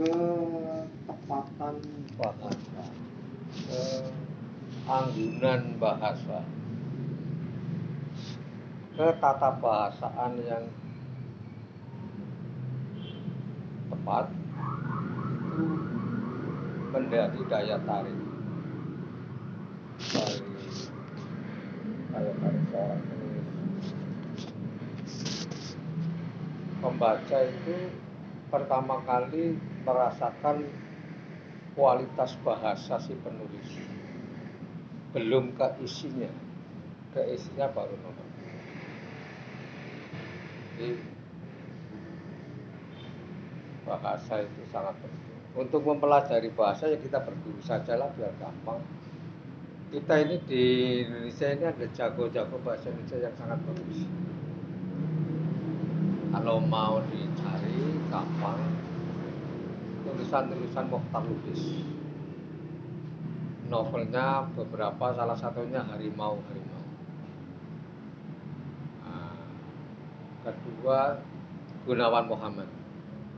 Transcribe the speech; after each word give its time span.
ketepatan 0.00 1.76
bahasa, 2.16 2.84
keanggunan 3.68 5.62
bahasa, 5.76 6.40
ke 8.96 9.06
tata 9.20 9.50
bahasaan 9.60 10.32
yang 10.40 10.64
tepat. 13.92 14.26
Menjadi 16.90 17.40
daya 17.46 17.78
tarik. 17.84 18.18
Dari 20.00 20.40
daya 22.08 22.32
tarik 22.40 22.62
seorang 22.72 23.00
penulis. 23.04 23.48
Membaca 26.80 27.38
itu 27.44 27.76
pertama 28.50 28.98
kali 29.06 29.54
merasakan 29.82 30.66
kualitas 31.74 32.36
bahasa 32.42 33.00
si 33.00 33.14
penulis. 33.20 33.70
Belum 35.16 35.52
ke 35.54 35.68
isinya. 35.82 36.30
Ke 37.10 37.26
isinya 37.34 37.66
baru 37.70 37.98
nomor 38.00 38.30
jadi 40.80 40.96
bahasa 43.84 44.34
itu 44.40 44.62
sangat 44.72 44.96
penting. 45.04 45.28
Untuk 45.52 45.84
mempelajari 45.84 46.48
bahasa 46.56 46.88
ya 46.88 46.96
kita 46.96 47.20
berdua 47.20 47.60
saja 47.60 48.00
lah 48.00 48.08
biar 48.16 48.32
gampang. 48.40 48.80
Kita 49.92 50.24
ini 50.24 50.40
di 50.48 50.64
Indonesia 51.04 51.52
ini 51.52 51.64
ada 51.68 51.86
jago-jago 51.92 52.56
bahasa 52.64 52.88
Indonesia 52.88 53.28
yang 53.28 53.34
sangat 53.36 53.60
bagus. 53.66 54.00
Kalau 56.32 56.62
mau 56.64 57.02
dicari 57.12 58.00
gampang 58.08 58.62
tulisan-tulisan 60.10 60.90
Mokhtar 60.90 61.22
Lubis. 61.22 61.86
Novelnya 63.70 64.50
beberapa 64.58 65.14
salah 65.14 65.38
satunya 65.38 65.78
Harimau 65.78 66.42
Harimau. 66.50 66.84
Nah, 69.06 69.38
kedua 70.42 71.22
Gunawan 71.86 72.26
Muhammad 72.26 72.66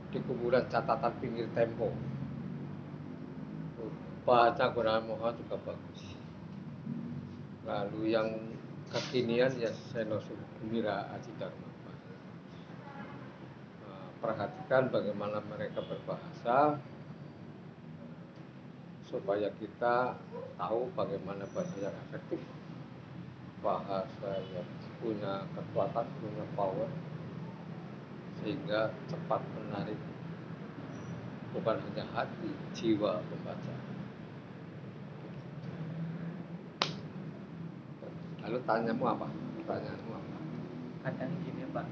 di 0.09 0.17
kuburan 0.25 0.65
catatan 0.65 1.13
pinggir 1.21 1.45
tempo. 1.53 1.93
Baca 4.25 4.65
Gunawan 4.73 5.05
Muhammad 5.05 5.37
juga 5.45 5.61
bagus. 5.61 6.17
Lalu 7.69 8.17
yang 8.17 8.29
kekinian 8.89 9.53
ya 9.61 9.69
Seno 9.69 10.17
Gembira 10.57 11.13
Aji 11.13 11.29
Dharma 11.37 11.72
perhatikan 14.23 14.87
bagaimana 14.87 15.43
mereka 15.51 15.83
berbahasa 15.83 16.79
supaya 19.03 19.51
kita 19.59 20.15
tahu 20.55 20.87
bagaimana 20.95 21.43
bahasa 21.51 21.75
yang 21.83 21.95
efektif. 22.07 22.39
Bahasa 23.59 24.31
yang 24.55 24.67
punya 25.03 25.43
kekuatan 25.51 26.07
punya 26.23 26.45
power 26.55 26.87
sehingga 28.39 28.95
cepat 29.11 29.43
menarik. 29.59 29.99
Bukan 31.51 31.77
hanya 31.83 32.07
hati 32.15 32.49
jiwa 32.71 33.19
pembaca. 33.27 33.75
Lalu 38.47 38.59
tanyamu 38.63 39.03
apa? 39.03 39.27
Pertanyaanmu 39.59 40.11
apa? 40.15 40.37
Kadang 41.07 41.31
gini 41.43 41.63
pak. 41.71 41.85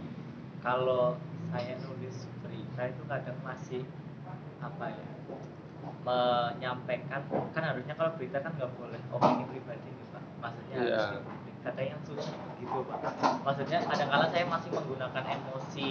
Kalau 0.66 1.16
saya 1.52 1.76
nulis 1.84 2.18
berita 2.40 2.82
itu 2.88 3.04
kadang 3.12 3.38
masih 3.44 3.84
apa 4.64 4.86
ya 4.96 5.08
menyampaikan. 6.02 7.22
Kan 7.52 7.64
harusnya 7.64 7.94
kalau 8.00 8.16
berita 8.16 8.40
kan 8.40 8.56
nggak 8.56 8.72
boleh 8.80 9.02
opini 9.12 9.44
pribadi 9.52 9.90
nih 9.92 10.08
pak. 10.16 10.24
Maksudnya 10.40 10.76
yeah. 10.80 10.88
harus 10.88 11.06
dipublik. 11.20 11.56
Katanya 11.62 11.96
susah 12.08 12.38
gitu 12.58 12.78
pak. 12.88 13.00
Maksudnya 13.44 13.80
kadang-kala 13.86 14.26
saya 14.32 14.46
masih 14.48 14.70
menggunakan 14.72 15.24
emosi 15.28 15.90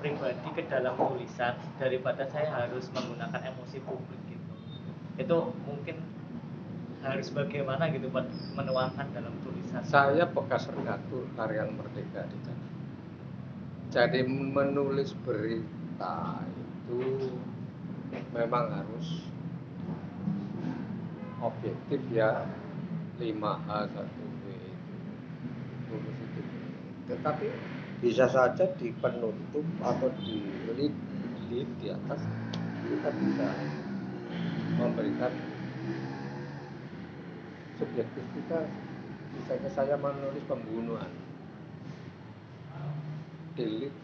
pribadi 0.00 0.48
ke 0.56 0.62
dalam 0.66 0.94
tulisan 0.96 1.54
daripada 1.76 2.24
saya 2.26 2.48
harus 2.50 2.88
menggunakan 2.90 3.40
emosi 3.54 3.78
publik 3.84 4.20
gitu. 4.26 4.52
Itu 5.20 5.54
mungkin 5.68 6.02
harus 7.04 7.28
bagaimana 7.28 7.92
gitu 7.92 8.08
pak 8.08 8.24
menuangkan 8.56 9.06
dalam 9.12 9.34
tulisan. 9.44 9.84
Saya 9.84 10.24
bekas 10.24 10.66
redaktur 10.72 11.28
harian 11.36 11.76
merdeka 11.76 12.24
di 12.32 12.38
jadi 13.94 14.26
menulis 14.26 15.14
berita 15.22 16.42
itu 16.90 17.30
memang 18.34 18.66
harus 18.74 19.22
objektif 21.38 22.02
ya. 22.10 22.42
5H 23.14 23.70
1B 23.94 24.44
tulis 25.86 26.18
itu. 26.18 26.42
Tetapi 27.06 27.46
bisa 28.02 28.26
saja 28.26 28.66
di 28.74 28.90
penutup 28.98 29.62
atau 29.78 30.10
di 30.18 30.42
lead, 30.74 30.94
lead 31.46 31.68
di 31.78 31.94
atas. 31.94 32.18
Kita 32.90 33.14
bisa 33.14 33.48
memberikan 34.74 35.30
subjektif 37.78 38.26
kita. 38.34 38.66
Misalnya 39.38 39.70
saya 39.70 39.94
menulis 39.94 40.42
pembunuhan 40.50 41.23
delete 43.54 43.94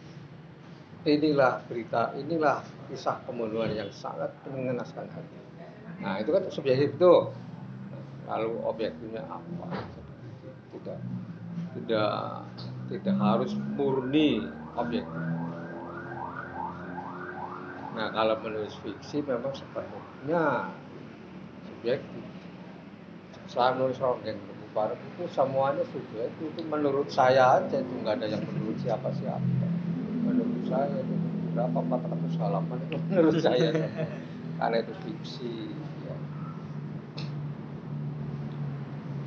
inilah 1.07 1.63
berita 1.65 2.13
inilah 2.17 2.61
kisah 2.87 3.19
pembunuhan 3.25 3.73
yang 3.73 3.89
sangat 3.91 4.31
mengenaskan 4.47 5.07
hati. 5.09 5.37
Nah 6.01 6.17
itu 6.19 6.29
kan 6.33 6.43
subjektif 6.49 6.97
itu 6.97 7.13
lalu 8.27 8.51
objektifnya 8.65 9.23
apa? 9.27 9.65
Tidak 10.75 10.99
tidak 11.71 12.13
tidak 12.91 13.15
harus 13.17 13.55
murni 13.75 14.43
objektif 14.75 15.31
nah 17.91 18.07
kalau 18.07 18.39
menulis 18.39 18.71
fiksi 18.79 19.19
memang 19.19 19.51
sepenuhnya 19.51 20.71
subjektif. 21.67 22.23
Saya 23.51 23.75
nulis 23.75 23.99
ronggeng 23.99 24.39
Barat 24.71 24.95
itu 24.95 25.27
semuanya 25.35 25.83
sudah 25.91 26.31
itu, 26.31 26.63
menurut 26.63 27.11
saya 27.11 27.59
aja 27.59 27.83
itu 27.83 27.93
nggak 27.99 28.23
ada 28.23 28.27
yang 28.31 28.39
menurut 28.47 28.60
siapa 28.81 29.07
siapa 29.13 29.45
menurut 30.25 30.65
saya 30.65 30.97
itu 30.99 31.13
berapa? 31.53 31.77
400 31.77 32.41
halaman 32.41 32.77
itu 32.89 32.95
menurut 33.09 33.35
saya 33.37 33.69
karena 34.57 34.75
itu 34.81 34.93
fiksi 35.05 35.53
ya. 36.05 36.15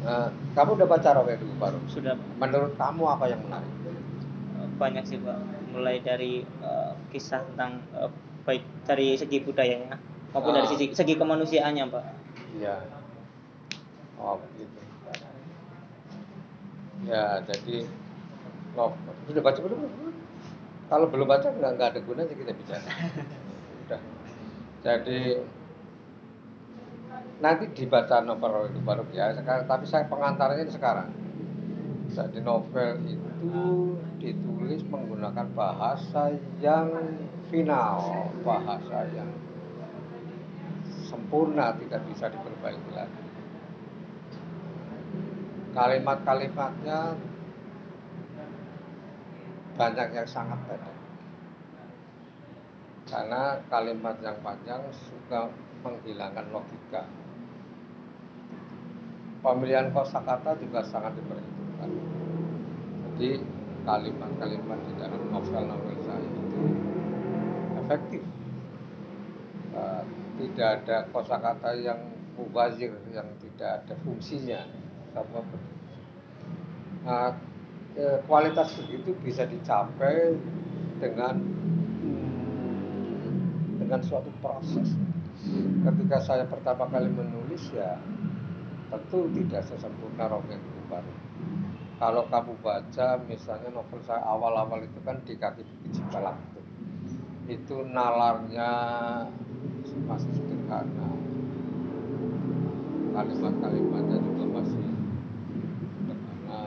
nah, 0.05 0.29
kamu 0.55 0.71
udah 0.79 0.89
baca 0.91 1.09
Ronggeng 1.17 1.39
Tugu 1.43 1.55
Baru 1.59 1.79
sudah 1.91 2.15
menurut 2.39 2.73
kamu 2.77 3.03
apa 3.09 3.25
yang 3.31 3.41
menarik? 3.47 3.73
Banyak 4.75 5.05
sih 5.07 5.19
pak. 5.23 5.39
Mulai 5.71 6.03
dari 6.03 6.43
uh, 6.63 6.99
kisah 7.15 7.47
tentang 7.47 7.79
uh, 7.95 8.11
baik 8.43 8.63
dari 8.87 9.15
segi 9.15 9.39
budayanya 9.43 9.95
maupun 10.35 10.51
dari 10.55 10.67
Ah. 10.67 10.73
segi 10.75 10.87
segi 10.91 11.15
kemanusiaannya 11.15 11.85
pak. 11.95 12.05
Iya. 12.59 12.77
Oh, 14.19 14.39
begitu. 14.39 14.79
Ya, 17.05 17.39
jadi 17.45 17.85
loh, 18.75 18.93
sudah 19.31 19.43
baca 19.43 19.59
belum? 19.59 19.81
Kalau 20.91 21.07
belum 21.09 21.27
baca 21.27 21.47
nggak 21.49 21.71
nggak 21.79 21.89
ada 21.95 22.01
gunanya 22.05 22.35
kita 22.35 22.53
bicara. 22.53 22.89
Udah. 23.87 24.01
Jadi 24.85 25.21
nanti 27.43 27.65
dibaca 27.75 28.23
novel 28.23 28.71
itu 28.71 28.81
baru 28.81 29.03
ya 29.11 29.35
sekarang 29.35 29.67
tapi 29.67 29.85
saya 29.85 30.07
pengantarnya 30.07 30.71
sekarang 30.71 31.11
jadi 32.15 32.41
novel 32.47 33.03
itu 33.05 33.53
ditulis 34.23 34.81
menggunakan 34.87 35.51
bahasa 35.53 36.31
yang 36.63 36.89
final 37.51 38.31
bahasa 38.47 39.11
yang 39.13 39.29
sempurna 41.05 41.75
tidak 41.75 42.07
bisa 42.09 42.31
diperbaiki 42.31 42.91
lagi 42.95 43.23
kalimat-kalimatnya 45.75 47.19
banyak 49.75 50.09
yang 50.15 50.29
sangat 50.29 50.59
pendek. 50.71 50.97
Karena 53.05 53.59
kalimat 53.69 54.17
yang 54.23 54.39
panjang 54.41 54.81
suka 54.91 55.51
menghilangkan 55.85 56.47
logika. 56.55 57.05
Pemilihan 59.45 59.93
kosakata 59.93 60.57
juga 60.57 60.81
sangat 60.81 61.13
diperhitungkan. 61.21 61.91
Jadi 63.15 63.31
kalimat-kalimat 63.85 64.79
di 64.89 64.93
dalam 64.97 65.23
novel-novel 65.29 65.97
saya 66.01 66.25
itu 66.25 66.65
efektif. 67.85 68.23
Eh, 69.75 70.03
tidak 70.41 70.69
ada 70.81 70.97
kosakata 71.13 71.77
yang 71.77 72.01
mubazir 72.41 72.97
yang 73.13 73.29
tidak 73.43 73.85
ada 73.85 73.95
fungsinya. 74.01 74.65
Sama 75.13 75.45
eh, 77.05 77.31
kualitas 78.27 78.75
begitu 78.83 79.15
bisa 79.23 79.47
dicapai 79.47 80.35
dengan 80.99 81.39
hmm, 82.03 83.79
dengan 83.79 84.01
suatu 84.03 84.31
proses. 84.43 84.91
Ketika 85.85 86.19
saya 86.23 86.45
pertama 86.49 86.89
kali 86.91 87.07
menulis 87.13 87.71
ya 87.71 87.99
tentu 88.91 89.27
tidak 89.35 89.63
sesempurna 89.67 90.31
Roket 90.31 90.61
Baru. 90.87 91.13
Kalau 91.95 92.27
kamu 92.29 92.53
baca 92.61 93.17
misalnya 93.25 93.71
novel 93.71 94.03
saya 94.05 94.21
awal-awal 94.27 94.83
itu 94.83 94.99
kan 95.07 95.17
di 95.25 95.39
kaki 95.39 95.63
bukit 95.63 95.95
itu, 95.97 96.61
itu 97.49 97.77
nalarnya 97.87 98.71
masih 100.05 100.29
sederhana, 100.35 101.09
kalimat-kalimatnya 103.15 104.19
juga 104.21 104.45
masih 104.59 104.85
sederhana, 105.95 106.61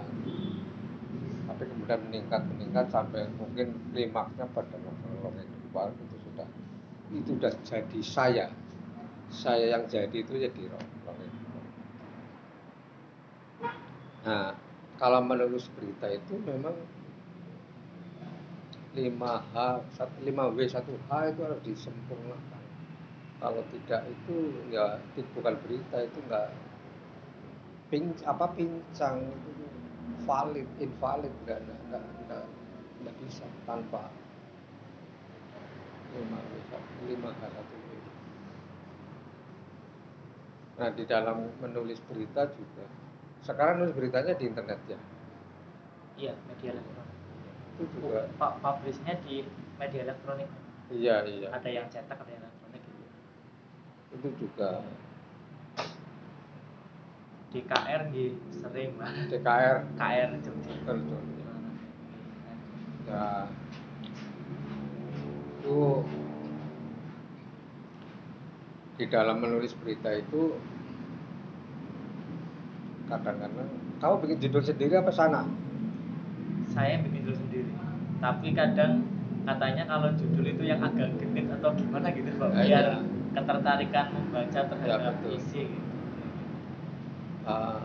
tapi 1.57 1.74
kemudian 1.74 2.01
meningkat 2.06 2.45
meningkat 2.54 2.86
sampai 2.94 3.25
mungkin 3.42 3.74
klimaksnya 3.89 4.45
pada 4.54 4.77
novel 4.77 5.33
Baru 5.74 5.89
itu 5.98 6.18
sudah 6.30 6.45
itu 7.09 7.33
sudah 7.33 7.54
jadi 7.65 8.00
saya, 8.06 8.45
saya 9.33 9.74
yang 9.74 9.89
jadi 9.89 10.13
itu 10.13 10.38
jadi 10.38 10.62
Roket 10.69 11.33
Nah, 14.27 14.54
kalau 15.01 15.24
menulis 15.25 15.65
berita 15.74 16.13
itu 16.13 16.38
memang 16.45 16.77
5H, 18.94 19.56
5W, 19.98 20.57
1H 20.68 21.09
itu 21.31 21.39
harus 21.42 21.62
disempurnakan. 21.63 22.63
Kalau 23.42 23.63
tidak 23.74 24.01
itu 24.06 24.38
ya 24.69 25.01
bukan 25.33 25.56
berita 25.63 26.06
itu 26.06 26.19
enggak 26.27 26.54
ping, 27.88 28.12
apa 28.27 28.45
pincang 28.51 29.31
itu 29.31 29.67
valid, 30.24 30.68
invalid 30.80 31.33
enggak, 31.44 31.59
enggak, 31.63 32.04
enggak, 32.24 32.44
enggak 33.04 33.15
bisa 33.24 33.45
tanpa 33.68 34.12
5W, 36.15 36.54
5H, 37.07 37.42
1W. 37.44 37.92
Nah, 40.77 40.89
di 40.94 41.04
dalam 41.09 41.38
menulis 41.59 42.00
berita 42.06 42.48
juga 42.54 42.86
sekarang 43.48 43.80
nulis 43.80 43.94
beritanya 43.95 44.33
di 44.36 44.44
internet 44.50 44.80
ya? 44.92 45.00
Iya, 46.18 46.33
media 46.50 46.69
elektronik. 46.74 47.07
Itu 47.77 47.83
juga. 47.95 48.19
Pak 48.36 48.51
publishnya 48.59 49.13
di 49.24 49.45
media 49.77 50.01
elektronik. 50.04 50.50
Iya, 50.92 51.15
iya. 51.24 51.48
Ada 51.56 51.69
yang 51.69 51.88
cetak, 51.88 52.18
ada 52.18 52.31
yang 52.31 52.44
elektronik 52.44 52.81
gitu. 52.83 53.06
Itu 54.19 54.30
juga. 54.36 54.83
Di 54.83 55.06
KR 57.56 58.02
di 58.12 58.36
sering 58.52 58.92
banget. 59.00 59.40
DKR. 59.40 59.78
KR 59.96 60.30
Jogja. 60.44 60.72
Betul, 60.84 60.98
betul. 61.00 61.22
Ya. 63.08 63.48
Itu 65.64 66.04
di 68.98 69.06
dalam 69.08 69.38
menulis 69.40 69.78
berita 69.78 70.10
itu 70.10 70.58
kadang-kadang 73.08 73.70
kamu 74.02 74.16
bikin 74.26 74.38
judul 74.50 74.64
sendiri 74.66 74.94
apa 74.98 75.14
sana 75.14 75.46
saya 76.74 77.00
bikin 77.06 77.22
judul 77.24 77.38
sendiri 77.38 77.72
tapi 78.18 78.58
kadang 78.58 79.06
katanya 79.46 79.86
kalau 79.86 80.10
judul 80.18 80.50
itu 80.50 80.64
yang 80.66 80.82
agak 80.82 81.14
genit 81.22 81.46
atau 81.46 81.72
gimana 81.78 82.10
gitu 82.10 82.28
pak 82.42 82.50
ya, 82.58 82.62
biar 82.66 82.86
ya. 82.90 83.00
ketertarikan 83.38 84.06
membaca 84.18 84.60
terhadap 84.66 85.00
ya, 85.00 85.12
betul. 85.14 85.32
isi 85.38 85.62
gitu 85.70 85.87
uh, 87.48 87.80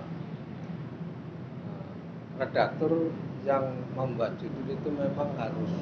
redaktur 2.43 3.15
yang 3.47 3.63
membuat 3.95 4.35
judul 4.39 4.67
itu 4.67 4.89
memang 4.91 5.31
harus 5.39 5.73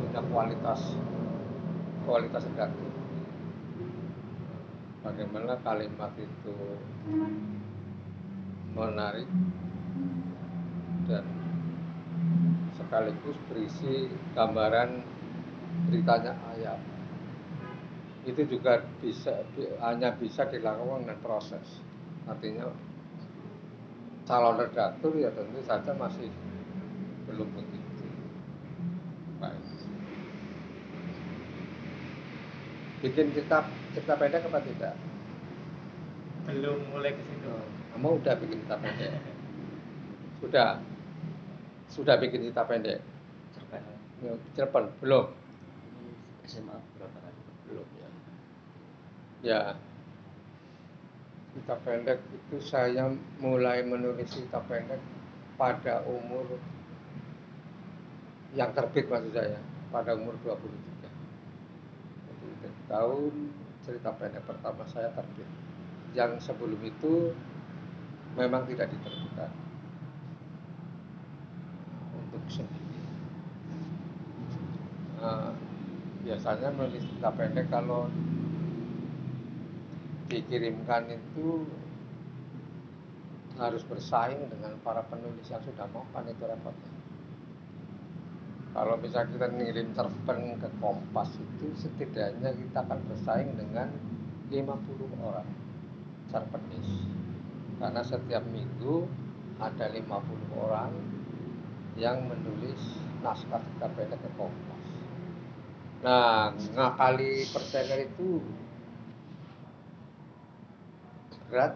punya 0.00 0.20
kualitas 0.32 0.80
kualitas 2.08 2.44
redaktur. 2.48 2.92
Bagaimana 5.04 5.60
kalimat 5.60 6.12
itu 6.16 6.56
menarik 8.72 9.28
dan 11.08 11.24
sekaligus 12.76 13.36
berisi 13.48 14.08
gambaran 14.32 15.00
beritanya 15.88 16.36
ayat. 16.56 16.80
Itu 18.28 18.44
juga 18.44 18.84
bisa 19.00 19.44
hanya 19.80 20.12
bisa 20.16 20.44
dilakukan 20.48 21.08
dengan 21.08 21.20
proses. 21.24 21.80
Artinya 22.28 22.68
calon 24.28 24.60
redaktur 24.60 25.16
ya 25.16 25.32
tentu 25.32 25.64
saja 25.64 25.96
masih 25.96 26.28
belum 27.24 27.48
begitu 27.56 28.04
baik. 29.40 29.64
Bikin 33.00 33.32
cerita 33.32 33.64
cerita 33.96 34.14
pendek 34.20 34.44
apa 34.44 34.60
tidak? 34.60 34.94
Belum 36.44 36.76
mulai 36.92 37.16
ke 37.16 37.22
situ. 37.24 37.48
Kamu 37.96 38.20
udah 38.20 38.34
bikin 38.36 38.60
cerita 38.60 38.76
pendek? 38.76 39.12
Sudah? 40.44 40.70
Sudah 41.88 42.20
bikin 42.20 42.44
cerita 42.44 42.68
pendek? 42.68 43.00
Cerpen. 43.56 43.80
Ya, 44.20 44.36
Cirebon 44.52 44.92
belum? 45.00 45.32
SMA 46.44 46.76
berapa 47.00 47.16
kali? 47.16 47.40
Belum 47.70 47.88
ya. 47.96 48.08
Ya 49.40 49.60
cerita 51.58 51.74
pendek 51.82 52.22
itu 52.30 52.62
saya 52.62 53.10
mulai 53.42 53.82
menulis 53.82 54.30
cerita 54.30 54.62
pendek 54.62 55.02
pada 55.58 56.06
umur 56.06 56.46
yang 58.54 58.70
terbit 58.70 59.10
maksud 59.10 59.34
saya 59.34 59.58
pada 59.90 60.14
umur 60.14 60.38
23 60.46 60.88
jadi 62.38 62.70
tahun 62.86 63.32
cerita 63.82 64.14
pendek 64.14 64.46
pertama 64.46 64.86
saya 64.86 65.10
terbit. 65.10 65.48
Yang 66.14 66.46
sebelum 66.46 66.78
itu 66.84 67.34
memang 68.38 68.68
tidak 68.70 68.92
diterbitkan 68.92 69.50
untuk 72.14 72.44
sendiri. 72.46 73.02
Nah, 75.18 75.50
biasanya 76.22 76.68
menulis 76.70 77.02
cerita 77.02 77.30
pendek 77.34 77.66
kalau 77.72 78.06
dikirimkan 80.28 81.08
itu 81.08 81.64
harus 83.58 83.82
bersaing 83.88 84.38
dengan 84.52 84.78
para 84.86 85.02
penulis 85.08 85.48
yang 85.50 85.64
sudah 85.64 85.88
mapan 85.90 86.30
itu 86.30 86.44
repotnya. 86.46 86.92
Kalau 88.76 88.94
bisa 89.00 89.26
kita 89.26 89.50
ngirim 89.50 89.90
cerpen 89.96 90.60
ke 90.62 90.68
Kompas 90.78 91.34
itu 91.34 91.74
setidaknya 91.74 92.54
kita 92.54 92.86
akan 92.86 93.00
bersaing 93.10 93.50
dengan 93.58 93.90
50 94.52 94.62
orang 95.18 95.48
cerpenis 96.28 96.88
karena 97.80 98.02
setiap 98.04 98.44
minggu 98.52 99.08
ada 99.58 99.90
50 99.90 100.06
orang 100.54 100.92
yang 101.98 102.22
menulis 102.30 102.78
naskah 103.24 103.58
cerita 103.58 103.88
pendek 103.96 104.20
ke 104.22 104.30
Kompas. 104.38 104.84
Nah, 105.98 106.54
ngakali 106.54 107.50
persener 107.50 108.06
itu 108.06 108.38
berat 111.48 111.72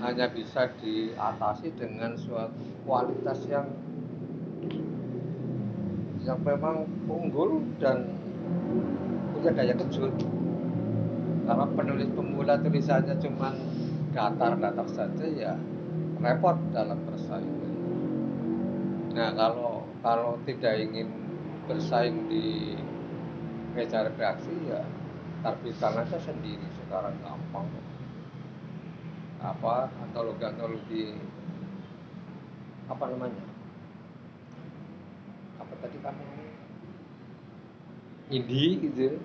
hanya 0.00 0.26
bisa 0.32 0.72
diatasi 0.80 1.76
dengan 1.76 2.16
suatu 2.16 2.56
kualitas 2.88 3.44
yang 3.48 3.68
yang 6.24 6.40
memang 6.44 6.84
unggul 7.08 7.64
dan 7.80 8.08
punya 9.36 9.50
daya 9.56 9.74
kejut 9.76 10.12
karena 11.48 11.66
penulis 11.74 12.08
pemula 12.12 12.54
tulisannya 12.60 13.16
cuma 13.20 13.56
datar-datar 14.12 14.88
saja 14.92 15.26
ya 15.26 15.52
repot 16.20 16.56
dalam 16.76 17.00
persaingan. 17.08 17.74
Nah 19.16 19.32
kalau 19.32 19.82
kalau 20.04 20.36
tidak 20.44 20.76
ingin 20.76 21.08
bersaing 21.64 22.28
di 22.28 22.76
meja 23.72 24.04
redaksi 24.04 24.52
ya 24.68 24.84
terbitan 25.40 25.94
aja 25.96 26.18
sendiri 26.20 26.66
sekarang 26.84 27.16
gampang. 27.24 27.66
Apa 29.40 29.88
antologi 30.04 30.44
antologi 30.44 31.02
apa 32.88 33.04
namanya? 33.08 33.44
Apa 35.60 35.72
tadi 35.80 35.98
kamu 36.00 36.24
indie 38.30 38.84
gitu. 38.84 39.16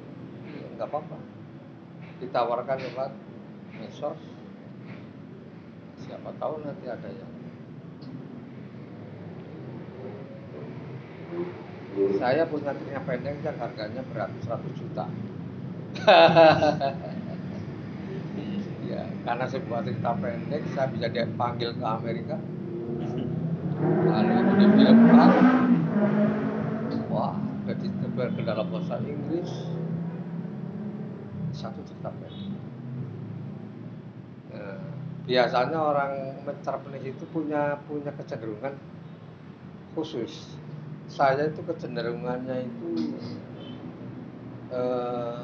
Nggak 0.79 0.87
apa-apa. 0.87 1.17
Ditawarkan 2.23 2.79
lewat 2.79 3.11
medsos 3.75 4.19
siapa 6.05 6.31
tahu 6.39 6.63
nanti 6.63 6.85
ada 6.87 7.09
yang 7.11 7.31
saya 12.19 12.43
punya 12.47 12.71
pendek 13.03 13.39
yang 13.41 13.57
harganya 13.57 14.03
beratus-ratus 14.11 14.73
juta 14.77 15.07
ya 18.89 19.03
karena 19.23 19.45
sebuah 19.47 19.79
cerita 19.87 20.11
pendek 20.19 20.61
saya 20.75 20.87
bisa 20.91 21.07
dipanggil 21.09 21.71
ke 21.73 21.85
Amerika 21.85 22.37
lalu 24.05 24.33
itu 24.35 24.53
dibilang 24.59 24.99
wah 27.09 27.35
jadi 27.65 27.87
ke 28.13 28.41
dalam 28.43 28.67
bahasa 28.69 29.01
Inggris 29.01 29.49
satu 31.55 31.79
cerita 31.87 32.11
pendek. 32.11 32.35
Nah, 34.51 34.79
biasanya 35.23 35.79
orang 35.79 36.11
mencerpenis 36.43 37.15
itu 37.15 37.23
punya 37.31 37.79
punya 37.87 38.11
kecenderungan 38.11 38.75
khusus. 39.95 40.59
Saya 41.07 41.47
itu 41.47 41.63
kecenderungannya 41.63 42.67
itu 42.67 42.91
eh, 44.75 45.39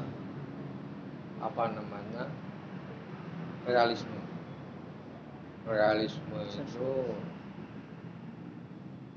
apa 1.42 1.64
namanya 1.74 2.30
realisme. 3.66 4.22
Realisme 5.66 6.42
itu 6.46 6.90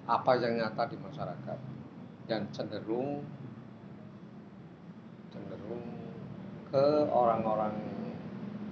apa 0.04 0.37
yang 0.37 0.61
nyata 0.61 0.85
di 0.93 0.97
masyarakat 1.00 1.59
dan 2.28 2.45
cenderung 2.52 3.25
cenderung 5.33 5.85
ke 6.69 7.09
orang-orang 7.09 7.73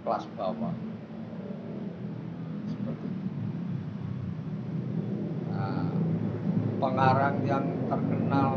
kelas 0.05 0.29
bawah 0.37 0.75
seperti. 2.69 3.09
Nah, 5.53 5.89
pengarang 6.77 7.37
yang 7.49 7.65
terkenal 7.89 8.53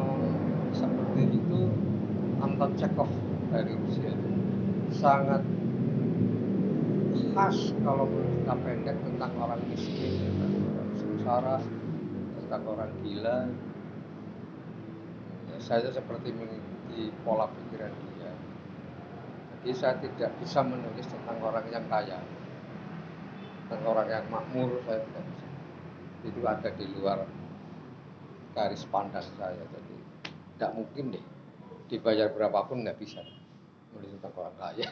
seperti 0.76 1.40
itu 1.40 1.72
Anton 2.44 2.72
Chekhov 2.76 3.12
dari 3.54 3.72
Rusia 3.80 4.12
sangat 4.96 5.44
khas 7.36 7.76
kalau 7.84 8.08
cerita 8.08 8.56
pendek 8.64 8.96
tentang 9.04 9.32
orang 9.36 9.60
miskin 9.68 10.24
tentang 10.24 10.52
orang 10.72 10.90
sengsara 10.96 11.58
tentang 12.40 12.64
orang 12.64 12.92
gila. 13.04 13.38
Ya, 15.52 15.58
saya 15.60 15.92
seperti 15.92 16.32
mengikuti 16.32 17.12
pola 17.28 17.52
pikiran 17.52 17.92
dia. 17.92 18.32
Jadi 19.60 19.72
saya 19.76 20.00
tidak 20.00 20.32
bisa 20.40 20.64
menulis 20.64 21.08
tentang 21.12 21.38
orang 21.44 21.66
yang 21.68 21.84
kaya. 21.92 22.20
Tentang 23.68 23.84
orang 23.84 24.08
yang 24.08 24.26
makmur 24.32 24.80
saya 24.88 25.04
tidak 25.04 25.24
bisa. 25.28 25.48
Itu 26.24 26.40
ada 26.48 26.70
di 26.72 26.86
luar 26.96 27.20
garis 28.56 28.88
pandang 28.88 29.28
saya. 29.36 29.60
Jadi 29.60 29.96
tidak 30.56 30.72
mungkin 30.72 31.20
deh 31.20 31.26
dibayar 31.92 32.32
berapapun 32.32 32.82
nggak 32.88 32.98
bisa 32.98 33.22
nulis 33.96 34.12
tentang 34.20 34.34
orang 34.36 34.56
kaya 34.60 34.90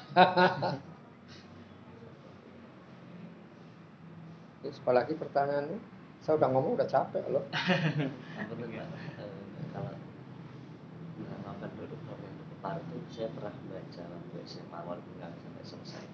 Terus 4.63 4.79
apalagi 4.79 5.13
pertanyaannya 5.19 5.75
saya 6.24 6.39
udah 6.39 6.50
ngomong 6.55 6.79
udah 6.79 6.88
capek 6.88 7.27
loh 7.27 7.43
Apa 7.51 8.53
tuh 8.55 8.63
Pak? 8.63 8.88
Eh, 9.19 9.67
kalau 9.75 9.91
novel 11.43 11.69
produk 11.75 12.00
novel 12.07 12.31
Kepar 12.55 12.79
itu 12.79 12.95
saya 13.12 13.27
pernah 13.36 13.51
baca 13.51 14.03
waktu 14.07 14.38
SMA 14.48 14.79
walaupun 14.88 15.13
nggak 15.19 15.36
sampai 15.36 15.63
selesai. 15.67 16.05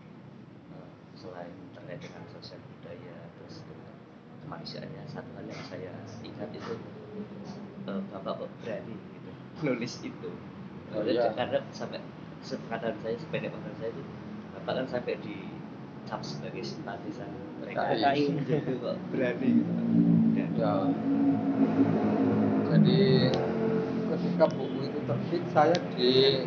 Eh, 0.74 0.90
selain 1.14 1.54
terkait 1.78 2.02
dengan 2.02 2.26
sosial 2.34 2.58
budaya 2.58 3.18
terus 3.38 3.62
dengan 3.70 3.94
kemanusiaannya 4.42 5.04
satu 5.06 5.30
hal 5.38 5.46
yang 5.46 5.64
saya 5.70 5.94
ingat 6.26 6.50
itu 6.50 6.74
eh, 7.86 8.02
bapak 8.10 8.50
berani 8.66 8.98
gitu 8.98 9.30
nulis 9.70 9.94
itu. 10.02 10.30
Oh, 10.90 11.06
iya. 11.06 11.30
Karena 11.38 11.62
sampai 11.70 12.02
sepengetahuan 12.44 12.96
saya 13.04 13.16
sependek 13.20 13.52
pengetahuan 13.52 13.76
saya 13.80 13.92
itu 13.92 14.04
bapak 14.56 14.74
kan 14.76 14.86
sampai 14.88 15.16
di 15.20 15.36
cap 16.10 16.26
sebagai 16.26 16.66
simpatisan. 16.66 17.30
PKI. 17.62 17.78
PKI 17.78 18.24
gitu 18.50 18.74
kok. 18.82 18.98
Berani. 19.14 19.62
Gitu. 20.34 20.58
Dan 20.58 20.66
ya. 20.66 20.74
Jadi 22.70 23.02
ketika 24.10 24.46
buku 24.50 24.90
itu 24.90 25.00
terbit 25.06 25.44
saya 25.54 25.78
di 25.94 26.42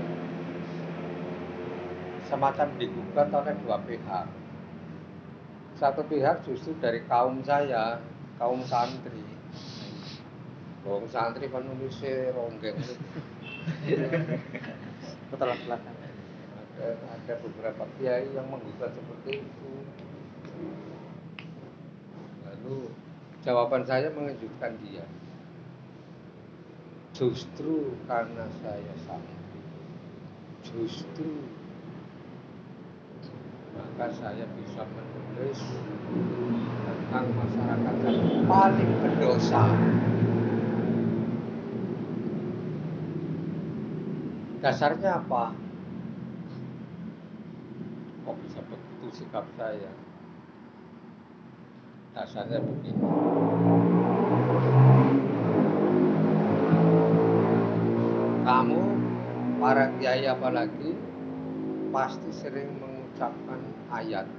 semacam 2.27 2.69
digugat 2.81 3.29
oleh 3.31 3.55
dua 3.63 3.79
pihak. 3.87 4.27
Satu 5.79 6.03
pihak 6.07 6.43
justru 6.43 6.75
dari 6.83 7.07
kaum 7.07 7.39
saya 7.47 8.03
kaum 8.43 8.67
santri. 8.67 9.23
Kaum 10.83 11.07
santri 11.07 11.47
penulisnya 11.47 12.35
ronggeng 12.35 12.83
Betul 15.33 15.57
belakang. 15.65 15.97
ada 16.83 17.35
beberapa 17.41 17.85
kiai 17.97 18.29
yang 18.37 18.53
menggugat 18.53 18.93
seperti 18.93 19.41
itu. 19.41 19.73
Lalu 22.45 22.93
jawaban 23.41 23.87
saya 23.89 24.13
mengejutkan 24.13 24.77
dia. 24.85 25.09
Justru 27.17 27.97
karena 28.05 28.45
saya 28.61 28.95
santri 29.09 29.43
justru. 30.69 31.49
Maka 33.73 34.13
saya 34.13 34.45
bisa 34.53 34.85
menulis 34.85 35.61
tentang 36.85 37.27
masyarakat 37.33 37.97
yang 38.05 38.45
paling 38.45 38.91
berdosa 39.01 39.65
dasarnya 44.63 45.19
apa? 45.19 45.51
Kok 48.23 48.37
bisa 48.47 48.63
begitu 48.71 49.07
sikap 49.11 49.43
saya? 49.59 49.91
Dasarnya 52.15 52.63
begini. 52.63 53.03
Kamu 58.47 58.81
para 59.59 59.91
kiai 59.99 60.31
apalagi 60.31 60.95
pasti 61.91 62.31
sering 62.31 62.79
mengucapkan 62.79 63.59
ayat 63.91 64.31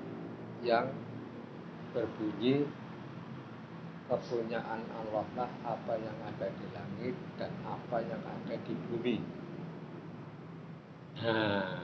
yang 0.63 0.87
berbunyi 1.91 2.63
kepunyaan 4.07 4.87
Allah 4.87 5.27
lah 5.35 5.51
apa 5.67 5.93
yang 5.99 6.15
ada 6.23 6.47
di 6.47 6.65
langit 6.71 7.15
dan 7.35 7.51
apa 7.67 7.99
yang 8.07 8.23
ada 8.23 8.55
di 8.63 8.73
bumi. 8.87 9.42
Nah, 11.21 11.77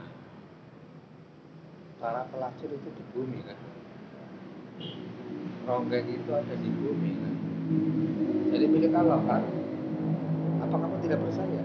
para 2.02 2.26
pelacur 2.34 2.70
itu 2.74 2.90
di 2.90 3.04
bumi 3.14 3.38
kan. 3.46 3.54
Ronggeng 5.68 6.08
itu 6.10 6.30
ada 6.34 6.54
di 6.58 6.66
bumi 6.66 7.14
kan. 7.14 7.34
Jadi 8.50 8.64
milik 8.66 8.90
Allah 8.96 9.22
kan. 9.22 9.46
Apa 10.66 10.74
kamu 10.74 10.98
tidak 11.06 11.22
percaya? 11.22 11.62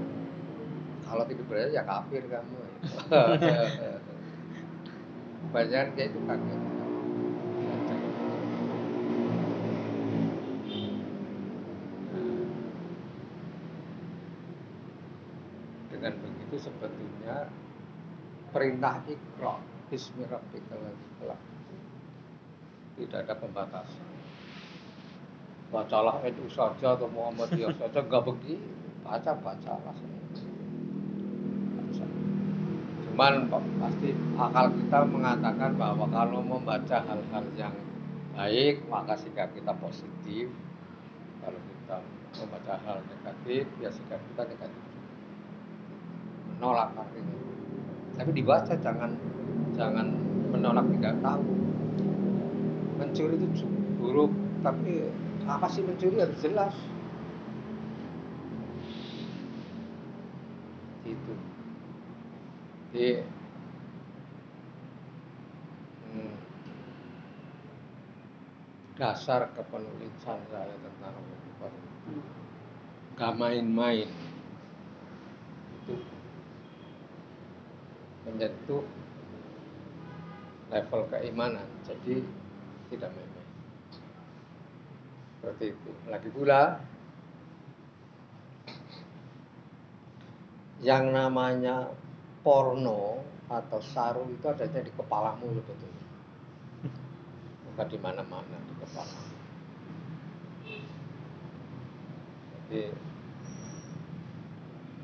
Kalau 1.09 1.25
tidak 1.25 1.49
percaya 1.49 1.73
ya 1.73 1.81
kafir 1.89 2.21
kamu. 2.29 2.59
Banyak 5.55 5.85
kayak 5.97 6.13
itu 6.13 6.19
kaget. 6.29 6.61
Dengan 15.89 16.13
begitu 16.21 16.54
sebetulnya 16.65 17.45
perintah 18.49 18.97
ikra 19.05 19.61
bismi 19.93 20.25
rabbikal 20.25 20.81
ladzi 20.81 21.07
khalaq 21.21 21.41
tidak 22.95 23.27
ada 23.27 23.35
pembatasan. 23.37 24.07
Bacalah 25.69 26.23
NU 26.23 26.47
saja 26.47 26.95
atau 26.95 27.11
Muhammadiyah 27.11 27.75
saja 27.75 27.99
enggak 28.01 28.23
begitu 28.25 28.65
baca 29.05 29.31
bacalah 29.37 29.93
baca. 29.93 30.05
cuman 33.05 33.47
pa- 33.47 33.71
pasti 33.79 34.11
akal 34.35 34.75
kita 34.75 34.99
mengatakan 35.07 35.71
bahwa 35.79 36.09
kalau 36.09 36.41
membaca 36.41 36.99
hal-hal 37.05 37.45
yang 37.55 37.75
baik 38.33 38.81
maka 38.89 39.13
sikap 39.15 39.53
kita 39.53 39.71
positif. 39.77 40.49
Kalau 41.45 41.61
kita 41.61 42.01
membaca 42.41 42.73
hal 42.81 42.97
negatif 43.05 43.69
ya 43.77 43.93
sikap 43.93 44.17
kita 44.33 44.49
negatif 44.49 44.94
menolak 46.65 46.97
artinya. 46.97 47.37
Tapi 48.17 48.29
dibaca 48.33 48.73
jangan 48.81 49.11
jangan 49.77 50.07
menolak 50.49 50.89
tidak 50.97 51.13
tahu. 51.21 51.45
Mencuri 52.97 53.37
itu 53.37 53.69
buruk 54.01 54.33
tapi 54.65 55.05
apa 55.45 55.69
sih 55.69 55.85
mencuri? 55.85 56.25
Harus 56.25 56.41
jelas. 56.41 56.73
Itu 61.05 61.33
di 62.97 63.21
hmm, 66.09 66.35
dasar 68.97 69.53
kepenulisan 69.53 70.39
saya 70.49 70.73
tentang 70.81 71.13
gak 73.21 73.33
main-main. 73.37 74.09
Itu 75.85 76.14
menyentuh 78.35 78.83
level 80.67 81.01
keimanan 81.07 81.63
jadi 81.87 82.19
tidak 82.91 83.09
main-main. 83.15 83.49
Seperti 85.39 85.65
itu. 85.71 85.91
Lagi 86.11 86.29
pula 86.35 86.83
yang 90.83 91.15
namanya 91.15 91.87
porno 92.43 93.23
atau 93.47 93.79
saru 93.79 94.27
itu 94.27 94.45
adanya 94.45 94.83
di 94.83 94.91
kepalamu 94.93 95.49
sebetulnya 95.53 96.05
bukan 97.71 97.87
di 97.89 97.97
mana-mana 98.01 98.57
di 98.69 98.73
kepala 98.81 99.17
jadi 102.65 102.81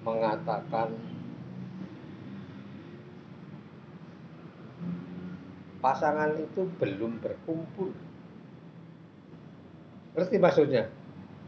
mengatakan 0.01 0.89
pasangan 5.81 6.37
itu 6.37 6.69
belum 6.77 7.19
berkumpul. 7.19 7.89
Ngerti 10.15 10.37
maksudnya? 10.37 10.87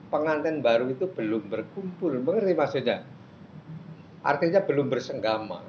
Pengantin 0.09 0.65
baru 0.65 0.89
itu 0.89 1.05
belum 1.05 1.47
berkumpul. 1.47 2.17
Mengerti 2.19 2.53
maksudnya? 2.57 3.05
Artinya 4.25 4.59
belum 4.65 4.89
bersenggama. 4.89 5.61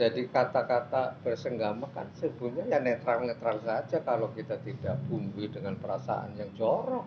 Jadi 0.00 0.32
kata-kata 0.32 1.20
bersenggama 1.20 1.92
kan 1.92 2.08
sebenarnya 2.16 2.72
ya 2.72 2.78
netral-netral 2.80 3.60
saja 3.60 4.00
kalau 4.00 4.32
kita 4.32 4.56
tidak 4.64 4.96
bumbu 5.04 5.44
dengan 5.44 5.76
perasaan 5.76 6.40
yang 6.40 6.48
jorok. 6.56 7.04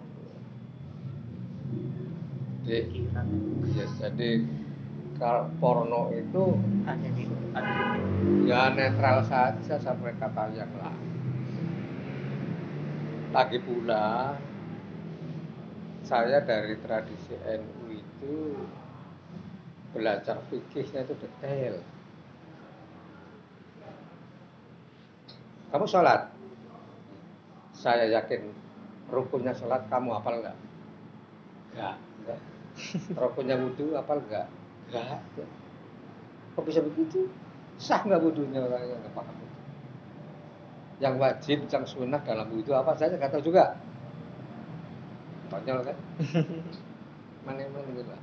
Jadi, 2.64 3.10
ya, 3.74 3.86
jadi 3.98 4.30
kalau 5.24 5.48
porno 5.64 6.12
itu 6.12 6.52
ya 8.44 8.76
netral 8.76 9.24
saja 9.24 9.80
sampai 9.80 10.12
kata 10.20 10.52
yang 10.52 10.68
lain. 10.76 11.12
Lagi 13.32 13.56
pula 13.64 14.36
saya 16.04 16.44
dari 16.44 16.76
tradisi 16.84 17.40
NU 17.40 17.96
itu 17.96 18.36
belajar 19.96 20.44
fikihnya 20.52 21.08
itu 21.08 21.16
detail. 21.16 21.80
Kamu 25.72 25.88
sholat? 25.88 26.36
Saya 27.72 28.12
yakin 28.12 28.52
rukunnya 29.08 29.56
sholat 29.56 29.88
kamu 29.88 30.20
hafal 30.20 30.44
nggak? 30.44 30.58
Nggak. 31.72 31.96
Nggak. 32.28 32.40
Rukunnya 33.16 33.56
wudhu 33.56 33.96
hafal 33.96 34.20
nggak 34.28 34.63
nggak 34.94 35.20
kok 36.54 36.64
bisa 36.70 36.86
begitu? 36.86 37.26
Sah 37.82 38.06
nggak 38.06 38.22
wudhunya 38.22 38.62
orang 38.62 38.86
yang 38.86 39.00
nggak 39.02 39.14
paham 39.18 39.34
wudhu? 39.34 39.60
yang 41.02 41.18
wajib 41.18 41.66
yang 41.66 41.84
sunnah 41.90 42.22
dalam 42.22 42.46
wudhu 42.54 42.78
apa 42.78 42.94
saya 42.94 43.18
nggak 43.18 43.34
tahu 43.34 43.50
juga. 43.50 43.74
Konyol 45.50 45.82
kan? 45.82 45.98
Mana 47.46 47.66
mana 47.74 47.90
gitu 47.92 48.08
lah 48.08 48.22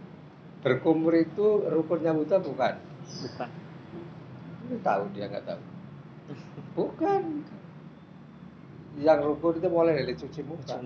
berkumur 0.61 1.17
itu 1.17 1.67
rukunnya 1.67 2.15
wudhu 2.15 2.39
bukan? 2.55 2.75
Bukan 3.05 3.51
tahu 4.79 5.03
dia 5.15 5.27
nggak 5.27 5.47
tahu. 5.47 5.63
Bukan. 6.79 7.23
Yang 9.01 9.19
rukun 9.33 9.59
itu 9.59 9.69
mulai 9.71 10.03
dari 10.03 10.15
cuci 10.19 10.41
muka. 10.47 10.77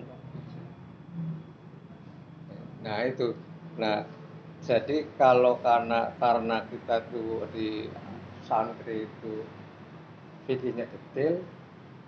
Nah 2.84 2.98
itu, 3.08 3.32
nah 3.80 4.04
jadi 4.64 5.04
kalau 5.20 5.60
karena 5.60 6.08
karena 6.16 6.64
kita 6.72 7.04
tuh 7.12 7.44
di 7.52 7.84
santri 8.48 9.04
itu 9.04 9.44
fikihnya 10.48 10.88
detail, 10.88 11.44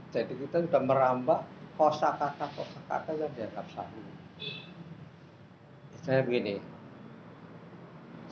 jadi 0.08 0.32
kita 0.32 0.64
sudah 0.64 0.80
merambah 0.80 1.44
kosakata 1.76 2.48
kosakata 2.56 3.12
yang 3.12 3.28
dianggap 3.36 3.66
sahih. 3.76 4.08
Saya 6.00 6.24
begini, 6.24 6.56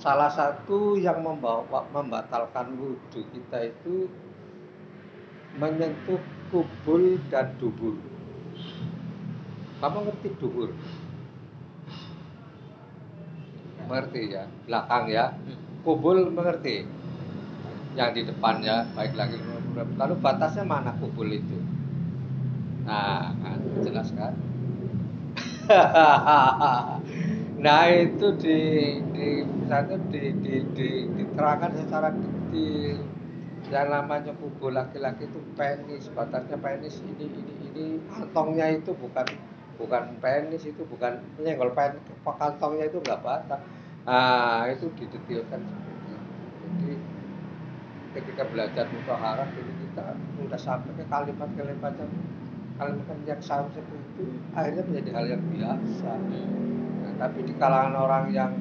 salah 0.00 0.32
satu 0.32 0.96
yang 0.96 1.20
membawa 1.20 1.84
membatalkan 1.92 2.80
wudhu 2.80 3.20
kita 3.28 3.76
itu 3.76 4.08
menyentuh 5.60 6.20
kubul 6.48 7.20
dan 7.28 7.52
dubur. 7.60 8.00
Kamu 9.84 9.98
ngerti 10.08 10.28
dubur? 10.40 10.72
Mengerti 13.86 14.32
ya 14.34 14.44
belakang 14.66 15.04
ya. 15.10 15.24
Kubul 15.84 16.32
mengerti. 16.32 16.84
Yang 17.94 18.10
di 18.16 18.22
depannya 18.26 18.90
baik 18.98 19.14
lagi 19.14 19.38
lalu 19.74 20.14
batasnya 20.22 20.62
mana 20.62 20.94
kubul 20.98 21.26
itu? 21.30 21.58
Nah 22.86 23.34
kan 23.42 23.58
jelas 23.82 24.08
kan? 24.14 24.34
Nah 27.64 27.88
itu 27.88 28.28
di 28.36 28.58
di 29.16 29.40
misalnya 29.40 29.96
di, 30.12 30.36
di, 30.44 30.54
di 30.76 30.88
diterangkan 31.16 31.72
secara 31.80 32.12
detail. 32.12 33.00
Yang 33.72 33.86
namanya 33.88 34.36
kubul 34.36 34.76
laki-laki 34.76 35.24
itu 35.24 35.40
penis 35.56 36.12
batasnya 36.12 36.60
penis 36.60 37.00
ini 37.00 37.24
ini 37.24 37.54
ini. 37.72 37.86
Kantongnya 38.12 38.68
itu 38.68 38.92
bukan 38.92 39.24
bukan 39.74 40.02
penis 40.22 40.62
itu 40.66 40.82
bukan 40.86 41.18
nyenggol 41.42 41.74
penis 41.74 42.02
kantongnya 42.24 42.86
itu 42.88 42.98
enggak 43.02 43.22
batas 43.22 43.60
nah 44.04 44.68
itu 44.68 44.92
didetilkan 45.00 45.60
seperti 45.64 46.12
itu. 46.12 46.14
Jadi 46.60 46.92
ketika 48.14 48.42
belajar 48.46 48.84
mutaharah 48.92 49.48
jadi 49.48 49.72
kita 49.80 50.04
sudah 50.36 50.60
sampai 50.60 50.92
ke 50.92 51.04
kalimat-kalimat 51.08 51.94
yang 51.96 52.12
kalimat 52.76 53.18
yang 53.24 53.40
sama 53.40 53.72
seperti 53.72 53.96
itu 53.96 54.24
akhirnya 54.52 54.82
menjadi 54.84 55.10
hal 55.16 55.24
yang 55.24 55.44
biasa. 55.48 56.12
Nah, 57.00 57.12
tapi 57.16 57.38
di 57.48 57.54
kalangan 57.56 57.94
orang 57.96 58.24
yang 58.28 58.52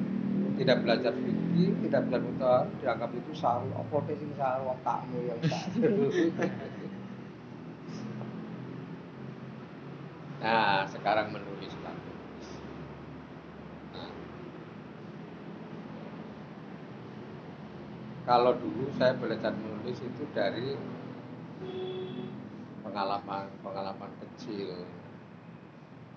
tidak 0.54 0.86
belajar 0.86 1.12
fikih, 1.12 1.70
tidak 1.82 2.02
belajar 2.08 2.24
mutaharah 2.24 2.66
dianggap 2.78 3.10
itu 3.12 3.32
saru 3.36 3.68
apa 3.74 3.96
sih 4.16 4.30
saru 4.38 4.64
otakmu 4.70 5.18
yang 5.28 5.40
saru 5.44 6.08
Nah, 10.44 10.84
sekarang 10.84 11.32
menulis. 11.32 11.72
Nah. 11.80 11.96
Kalau 18.28 18.52
dulu 18.60 18.92
saya 19.00 19.16
belajar 19.16 19.56
menulis 19.56 20.04
itu 20.04 20.22
dari 20.36 20.76
pengalaman-pengalaman 22.84 24.12
kecil 24.20 24.84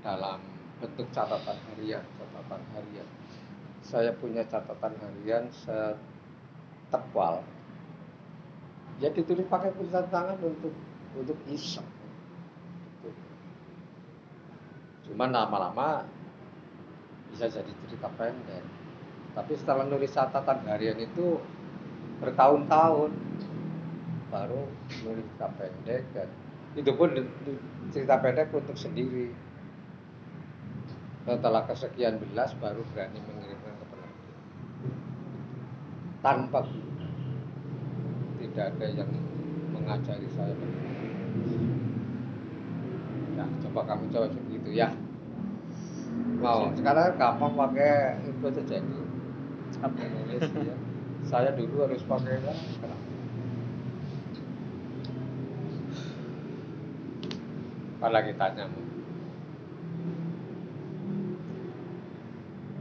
dalam 0.03 0.43
bentuk 0.83 1.07
catatan 1.15 1.55
harian, 1.71 2.03
catatan 2.19 2.61
harian. 2.75 3.07
Saya 3.79 4.11
punya 4.11 4.43
catatan 4.43 4.91
harian 5.07 5.47
setebal. 5.55 7.47
Ya 8.99 9.07
ditulis 9.07 9.47
pakai 9.47 9.71
tulisan 9.71 10.03
tangan 10.11 10.35
untuk 10.43 10.75
untuk 11.15 11.39
iseng. 11.47 11.96
Cuman 15.07 15.31
lama-lama 15.31 16.03
bisa 17.31 17.47
jadi 17.47 17.71
cerita 17.87 18.11
pendek. 18.15 18.63
Tapi 19.37 19.53
setelah 19.53 19.85
nulis 19.85 20.11
catatan 20.11 20.65
harian 20.65 20.97
itu 20.97 21.37
bertahun-tahun 22.17 23.11
baru 24.27 24.67
nulis 25.05 25.25
cerita 25.31 25.49
pendek 25.55 26.03
dan 26.11 26.27
itu 26.75 26.91
pun 26.93 27.09
cerita 27.93 28.19
pendek 28.19 28.51
untuk 28.51 28.75
sendiri. 28.75 29.31
Setelah 31.27 31.67
kesekian 31.67 32.23
belas 32.23 32.55
baru 32.57 32.81
berani 32.95 33.19
mengirimkan 33.19 33.73
ke 33.75 33.85
penerbit. 33.91 34.35
Tanpa. 36.23 36.61
Tidak 38.37 38.65
ada 38.73 38.87
yang 38.87 39.11
mengajari 39.75 40.29
saya. 40.33 40.55
Nah, 43.37 43.47
coba 43.61 43.81
kamu 43.85 44.09
coba 44.09 44.27
begitu 44.33 44.69
ya. 44.73 44.89
Mau 46.41 46.73
sekarang 46.73 47.15
gampang 47.21 47.53
pakai 47.53 48.17
itu 48.25 48.43
aja 48.49 48.61
jadi. 48.65 48.99
Apa 49.85 50.01
nulis 50.01 50.41
ya. 50.65 50.75
Saya 51.21 51.53
dulu 51.53 51.85
harus 51.85 52.01
pakai 52.01 52.41
ya? 52.41 52.53
Apa 57.97 58.07
lagi 58.09 58.33
tanyamu? 58.33 58.81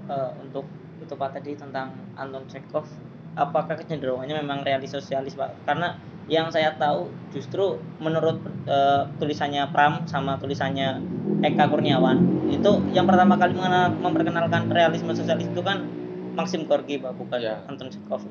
Eh, 0.07 0.31
untuk 0.39 0.65
itu 1.03 1.15
Pak 1.19 1.35
tadi 1.35 1.59
tentang 1.59 1.91
Anton 2.15 2.47
Chekhov 2.47 2.87
apakah 3.37 3.77
kecenderungannya 3.77 4.39
memang 4.39 4.63
realis 4.63 4.95
sosialis 4.95 5.37
Pak 5.37 5.67
karena 5.69 5.99
yang 6.31 6.49
saya 6.49 6.79
tahu 6.79 7.11
justru 7.35 7.83
menurut 7.99 8.39
eh, 8.67 9.03
tulisannya 9.21 9.63
Pram 9.73 10.05
sama 10.13 10.33
tulisannya 10.43 10.89
Eka 11.47 11.65
Kurniawan 11.71 12.19
itu 12.51 12.71
yang 12.97 13.07
pertama 13.11 13.35
kali 13.41 13.53
mengenal, 13.59 13.99
memperkenalkan 14.01 14.63
realisme 14.73 15.13
sosialis 15.15 15.47
itu 15.51 15.61
kan 15.63 15.79
Maxim 16.39 16.63
Gorky 16.69 16.99
Pak 17.03 17.13
bukan 17.17 17.41
Ya. 17.41 17.55
Anton 17.71 17.89
Chekhov 17.93 18.23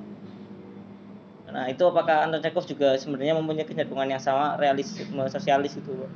nah 1.45 1.69
itu 1.71 1.83
apakah 1.87 2.25
Anton 2.27 2.41
Chekhov 2.43 2.65
juga 2.67 2.97
sebenarnya 2.97 3.37
mempunyai 3.37 3.63
kecenderungan 3.63 4.09
yang 4.17 4.19
sama 4.19 4.57
realisme 4.59 5.23
sosialis 5.29 5.77
itu 5.77 5.91
Pak? 5.93 6.09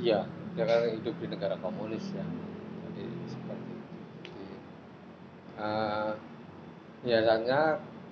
Iya, 0.00 0.24
dia 0.54 0.64
kan 0.64 0.80
hidup 0.94 1.14
di 1.20 1.26
negara 1.28 1.56
komunis 1.60 2.04
ya. 2.16 2.24
Jadi 2.86 3.04
seperti 3.28 3.72
itu. 3.74 3.96
Jadi, 4.24 4.44
Eh, 5.56 6.10
biasanya 7.04 7.60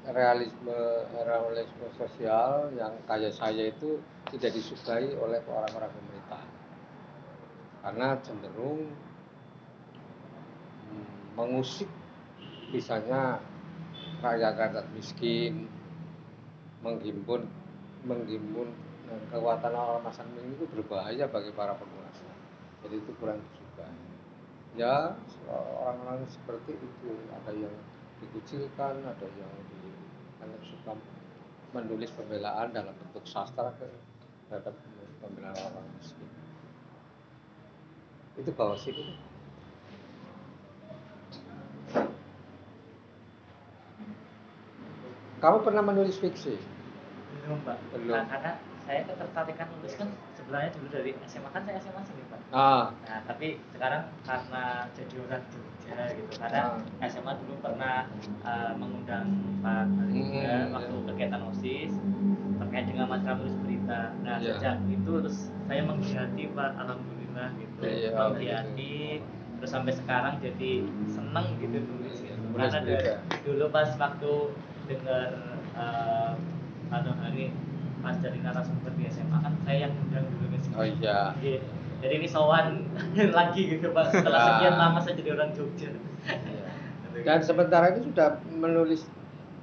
realisme 0.05 0.77
realisme 1.25 1.87
sosial 1.97 2.69
yang 2.77 2.93
kayak 3.09 3.33
saya 3.33 3.73
itu 3.73 3.97
tidak 4.29 4.53
disukai 4.53 5.09
oleh 5.17 5.41
orang-orang 5.49 5.89
pemerintah. 5.89 6.45
Karena 7.81 8.09
cenderung 8.21 8.93
hmm, 10.93 11.41
mengusik 11.41 11.89
misalnya 12.69 13.41
rakyat-rakyat 14.21 14.87
miskin 14.93 15.69
menghimpun 16.85 17.49
menghimpun 18.05 18.69
eh, 19.09 19.23
kekuatan 19.33 19.73
orang 19.73 20.05
masan 20.05 20.29
itu 20.37 20.69
berbahaya 20.69 21.25
bagi 21.25 21.49
para 21.57 21.73
penguasa. 21.73 22.29
Jadi 22.85 23.01
itu 23.01 23.13
kurang 23.17 23.41
disukai. 23.41 23.97
Ya 24.77 25.17
orang-orang 25.49 26.29
seperti 26.29 26.77
itu. 26.77 27.13
Ada 27.33 27.53
yang 27.57 27.73
dikucilkan 28.21 29.05
ada 29.05 29.29
yang 29.37 29.53
di 29.69 29.84
menulis 31.75 32.11
pembelaan 32.15 32.71
dalam 32.71 32.95
bentuk 32.95 33.25
sastra 33.27 33.73
terhadap 34.49 34.75
pembelaan 35.25 35.57
orang 35.59 35.87
miskin. 35.99 36.29
Itu 38.39 38.51
bawah 38.53 38.79
sini. 38.79 39.17
Kamu 45.43 45.61
pernah 45.61 45.85
menulis 45.85 46.17
fiksi 46.17 46.74
belum 47.45 47.59
pak 47.63 47.77
Belum. 47.93 48.15
Nah, 48.15 48.25
karena 48.27 48.53
saya 48.81 49.01
ketertarikan 49.03 49.67
nulis 49.71 49.95
kan 49.95 50.09
sebenarnya 50.35 50.71
dulu 50.73 50.87
dari 50.91 51.11
SMA 51.25 51.49
kan 51.49 51.63
saya 51.63 51.79
SMA 51.79 52.03
sini 52.03 52.23
pak 52.27 52.41
ah 52.51 52.93
Nah, 53.01 53.21
tapi 53.25 53.47
sekarang 53.71 54.03
karena 54.23 54.65
jadi 54.93 55.15
orang 55.19 55.45
Jogja 55.47 55.99
gitu, 56.11 56.31
karena 56.35 56.63
Ah. 56.73 57.07
SMA 57.07 57.33
dulu 57.39 57.55
pernah 57.61 58.09
uh, 58.43 58.73
mengundang 58.75 59.29
Pak 59.61 59.85
Ali 59.95 60.21
Hmm, 60.21 60.73
waktu 60.73 60.97
kegiatan 61.07 61.41
OSIS 61.45 61.93
terkait 62.55 62.85
dengan 62.87 63.07
masalah 63.07 63.37
tulis 63.39 63.57
berita. 63.59 64.13
Nah, 64.21 64.37
Iya. 64.39 64.57
sejak 64.57 64.77
itu 64.87 65.13
terus 65.19 65.39
saya 65.65 65.81
menggiati 65.83 66.45
Pak, 66.51 66.71
alhamdulillah 66.77 67.49
gitu. 67.57 67.81
Iya, 67.83 68.09
menggiati 68.13 68.95
terus 69.55 69.71
sampai 69.71 69.93
sekarang 69.93 70.35
jadi 70.39 70.73
seneng 71.07 71.47
gitu 71.57 71.77
nulis 71.81 72.17
gitu. 72.21 72.37
Karena 72.53 72.81
dari 72.81 73.13
dulu 73.43 73.65
pas 73.71 73.89
waktu 73.95 74.33
dengar 74.85 75.29
uh, 75.75 76.33
anu 76.95 77.11
hari 77.15 77.51
pas 77.99 78.17
dari 78.17 78.39
narasumber 78.39 78.93
di 78.95 79.09
SMA 79.09 79.33
kan 79.35 79.53
saya 79.63 79.89
yang 79.89 79.93
undang 79.99 80.29
dulu 80.29 80.47
ke 80.47 80.59
sini. 80.59 80.75
oh 80.75 80.85
iya 80.87 81.19
Iya. 81.39 81.59
Jadi 81.99 82.15
ini 82.15 82.29
sowan 82.29 82.85
lagi 83.39 83.63
gitu 83.67 83.89
Pak. 83.91 84.13
Setelah 84.13 84.37
Ah. 84.37 84.49
sekian 84.51 84.75
lama 84.77 84.99
saya 85.01 85.15
jadi 85.17 85.31
orang 85.33 85.51
Jogja. 85.53 85.89
Iya. 86.23 86.69
Dan 87.21 87.41
sementara 87.41 87.91
ini 87.91 88.05
sudah 88.05 88.29
menulis 88.47 89.09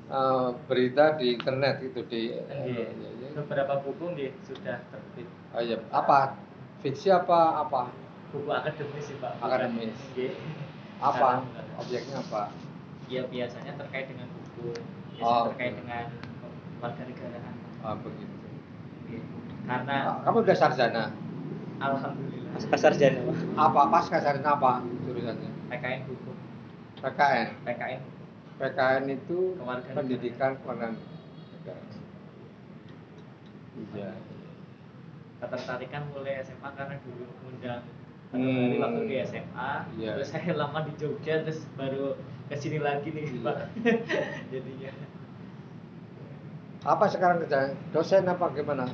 eh, 0.07 0.49
berita 0.65 1.15
di 1.15 1.33
internet 1.33 1.79
itu 1.81 2.01
di 2.03 2.33
Iya. 2.33 2.89
iya. 2.89 3.29
Beberapa 3.31 3.79
buku 3.79 4.11
nggih 4.11 4.31
sudah 4.43 4.81
terbit. 4.83 5.27
Oh 5.51 5.61
iya, 5.61 5.77
apa? 5.89 6.35
Fiksi 6.79 7.07
apa 7.07 7.61
apa? 7.61 7.93
Buku 8.29 8.49
akademis 8.49 9.05
sih 9.05 9.15
Pak. 9.15 9.37
Akademis. 9.37 9.93
Apa? 10.97 11.45
Objeknya 11.77 12.19
apa? 12.21 12.49
Ya 13.05 13.21
biasanya 13.23 13.75
terkait 13.75 14.07
dengan 14.07 14.27
buku, 14.31 14.71
biasanya 15.11 15.23
Oh, 15.23 15.43
terkait 15.47 15.73
oke. 15.73 15.79
dengan 15.79 16.05
warga 16.81 17.03
negaraan. 17.05 17.55
Ah, 17.81 17.95
begitu. 17.95 18.35
Karena 19.63 19.95
Kamu 20.21 20.37
udah 20.41 20.57
sarjana? 20.57 21.03
alhamdulillah 21.77 22.51
Pasca 22.51 22.77
sarjana 22.77 23.19
Pak. 23.23 23.37
Apa? 23.55 23.81
Pas 23.87 24.05
sarjana 24.05 24.49
apa 24.51 24.71
jurusannya? 25.01 25.49
PKN 25.69 26.01
hukum, 26.05 26.35
PKN. 26.99 27.47
PKN 27.63 28.01
PKN 28.57 29.03
itu 29.07 29.37
Kewarganegaraan. 29.55 29.95
pendidikan 29.95 30.51
kewarganegaraan. 30.59 31.99
Iya. 33.91 34.11
ketertarikan 35.39 36.03
mulai 36.13 36.37
SMA 36.39 36.69
karena 36.71 36.95
dulu 37.01 37.25
undang 37.43 37.81
Hmm. 38.29 38.79
waktu 38.79 39.01
di 39.09 39.15
SMA 39.19 39.71
Iya. 39.97 40.15
terus 40.15 40.29
saya 40.29 40.53
lama 40.53 40.85
di 40.85 40.93
Jogja 40.95 41.41
terus 41.41 41.65
baru 41.73 42.13
ke 42.45 42.55
sini 42.55 42.77
lagi 42.77 43.09
nih 43.09 43.25
Iya. 43.27 43.41
Pak 43.41 43.57
jadinya 44.53 44.91
Apa 46.81 47.05
sekarang 47.07 47.37
kerjaan? 47.39 47.77
Dosen 47.91 48.25
apa 48.25 48.49
gimana? 48.51 48.85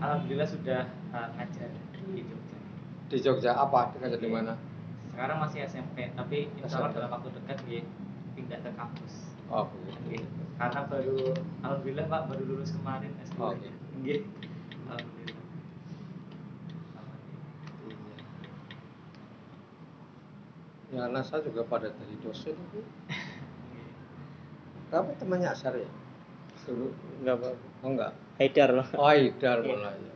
alhamdulillah 0.00 0.48
sudah 0.48 0.80
uh, 1.12 1.28
ngajar 1.36 1.68
di 2.08 2.24
Jogja 2.24 2.56
Di 3.06 3.16
Jogja 3.20 3.52
apa? 3.54 3.92
Kerja 3.92 4.16
di 4.16 4.28
mana? 4.28 4.56
sekarang 5.10 5.36
masih 5.38 5.60
SMP 5.62 6.08
tapi 6.14 6.48
insya 6.56 6.80
Allah 6.80 6.88
SMP. 6.88 6.96
dalam 6.96 7.10
waktu 7.12 7.28
dekat 7.36 7.58
dia 7.66 7.80
pindah 8.32 8.58
ke 8.58 8.70
kampus 8.72 9.14
Oh. 9.50 9.66
Nggih. 10.06 10.22
karena 10.56 10.80
baru 10.86 11.34
alhamdulillah 11.60 12.06
Pak 12.06 12.22
baru 12.28 12.42
lulus 12.46 12.70
kemarin 12.70 13.10
S2 13.20 13.36
Oh, 13.36 13.52
iya. 13.52 13.72
Nggih. 13.98 14.20
alhamdulillah 14.86 15.38
Ya, 20.88 21.06
anak 21.06 21.22
saya 21.22 21.44
juga 21.44 21.62
pada 21.62 21.86
dari 21.86 22.16
dosen 22.18 22.50
itu. 22.50 22.80
Kamu 24.90 25.14
temannya 25.16 25.46
Asar 25.48 25.76
ya? 25.76 25.86
Dulu? 26.66 26.86
Enggak 27.20 27.36
Pak. 27.40 27.54
Oh 27.82 27.88
enggak. 27.92 28.12
Haidar 28.40 28.68
Pak. 28.72 28.86
Oh, 28.96 29.08
Iya. 29.64 29.76
malah 29.76 29.94
ya. 29.96 30.12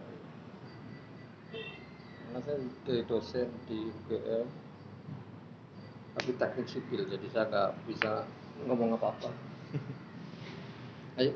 Anak 2.35 2.42
saya 2.44 3.02
dosen 3.07 3.48
di 3.70 3.78
UGM. 3.88 4.46
Tapi 6.14 6.30
teknik 6.38 6.66
sipil, 6.70 7.02
jadi 7.11 7.26
saya 7.30 7.44
nggak 7.50 7.70
bisa 7.90 8.22
ngomong 8.66 8.94
apa-apa. 8.94 9.30
Ayo. 11.18 11.30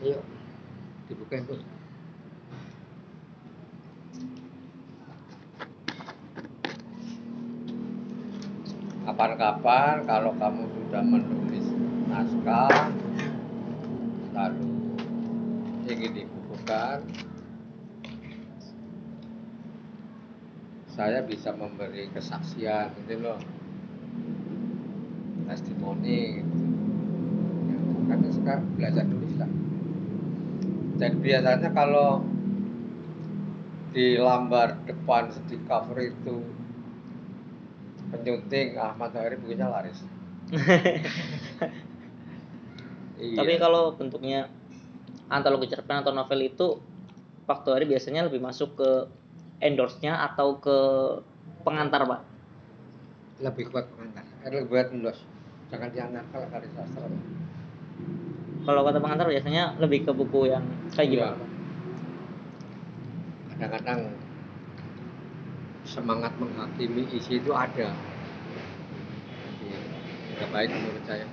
Ayo, 0.00 0.18
dibukain 1.08 1.44
tuh. 1.44 1.60
Kapan-kapan 9.40 10.04
kalau 10.04 10.36
kamu 10.36 10.68
sudah 10.68 11.00
menulis 11.00 11.64
naskah, 12.12 12.92
lalu 14.36 14.68
ingin 15.88 16.12
dibukukan, 16.12 17.00
saya 20.92 21.24
bisa 21.24 21.56
memberi 21.56 22.12
kesaksian, 22.12 22.92
gitu 23.00 23.16
loh, 23.24 23.40
testimoni, 25.48 26.44
gitu. 26.44 26.60
Ya, 28.12 28.28
sekarang 28.28 28.68
belajar 28.76 29.08
nulis 29.08 29.40
lah. 29.40 29.48
Dan 31.00 31.16
biasanya 31.24 31.72
kalau 31.72 32.20
di 33.96 34.20
lambar 34.20 34.84
depan 34.84 35.32
di 35.48 35.56
cover 35.64 35.96
itu 35.96 36.59
penyunting 38.10 38.74
Ahmad 38.76 39.14
Hari 39.14 39.38
bukunya 39.38 39.66
laris. 39.70 39.98
iya. 43.22 43.36
Tapi 43.38 43.52
kalau 43.62 43.94
bentuknya 43.94 44.50
antologi 45.30 45.70
cerpen 45.70 46.02
atau 46.02 46.10
novel 46.10 46.42
itu 46.42 46.78
hari 47.50 47.82
biasanya 47.82 48.30
lebih 48.30 48.38
masuk 48.38 48.78
ke 48.78 48.90
endorse-nya 49.58 50.22
atau 50.30 50.62
ke 50.62 50.78
pengantar, 51.66 52.06
Pak. 52.06 52.20
lebih 53.40 53.72
kuat 53.72 53.88
pengantar, 53.90 54.22
eh, 54.46 54.50
lebih 54.52 54.68
kuat 54.68 54.92
endorse. 54.92 55.24
Jangan 55.72 55.88
diantar 55.90 56.22
kalau 56.30 56.46
karya 56.52 56.70
sastra. 56.76 57.08
Kalau 58.68 58.80
kata 58.84 58.98
pengantar 59.00 59.26
biasanya 59.32 59.80
lebih 59.80 60.04
ke 60.04 60.12
buku 60.12 60.52
yang 60.52 60.62
kayak 60.92 61.08
Iya. 61.08 61.12
gimana, 61.16 61.34
Pak? 61.40 61.48
Kadang-kadang 63.50 64.00
semangat 65.94 66.32
menghakimi 66.40 67.02
isi 67.18 67.42
itu 67.42 67.50
ada. 67.50 67.88
Jadi, 69.42 69.68
baik 70.54 70.70
menurut 70.78 71.04
saya. 71.10 71.26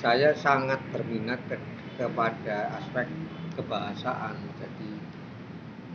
Saya 0.00 0.32
sangat 0.32 0.80
berminat 0.92 1.40
ke- 1.44 1.60
kepada 2.00 2.72
aspek 2.80 3.04
kebahasaan. 3.56 4.32
Jadi, 4.60 4.88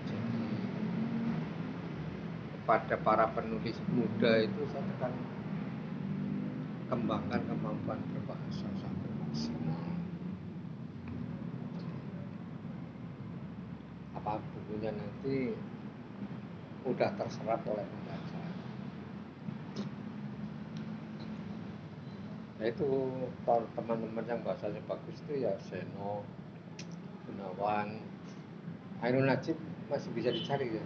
jadi 0.06 0.38
kepada 2.54 2.96
para 3.02 3.26
penulis 3.34 3.78
muda 3.94 4.42
itu 4.46 4.62
saya 4.70 4.86
akan 5.02 5.12
kembangkan 6.86 7.42
kemampuan 7.50 7.98
berbahasa 8.14 8.70
sampai 8.78 9.10
maksimal 9.26 9.82
apa 14.16 14.42
bukunya 14.42 14.90
nanti 14.96 15.54
udah 16.86 17.10
terserap 17.18 17.62
oleh 17.66 17.86
pembaca? 17.86 18.42
Nah 22.56 22.66
itu 22.66 22.90
teman-teman 23.76 24.26
yang 24.26 24.42
bahasanya 24.42 24.82
bagus 24.90 25.18
itu 25.26 25.46
ya 25.46 25.54
Seno 25.62 26.26
Gunawan. 27.30 28.02
Ainun 29.04 29.30
Najib 29.30 29.58
masih 29.92 30.10
bisa 30.16 30.34
dicari 30.34 30.80
ya 30.80 30.84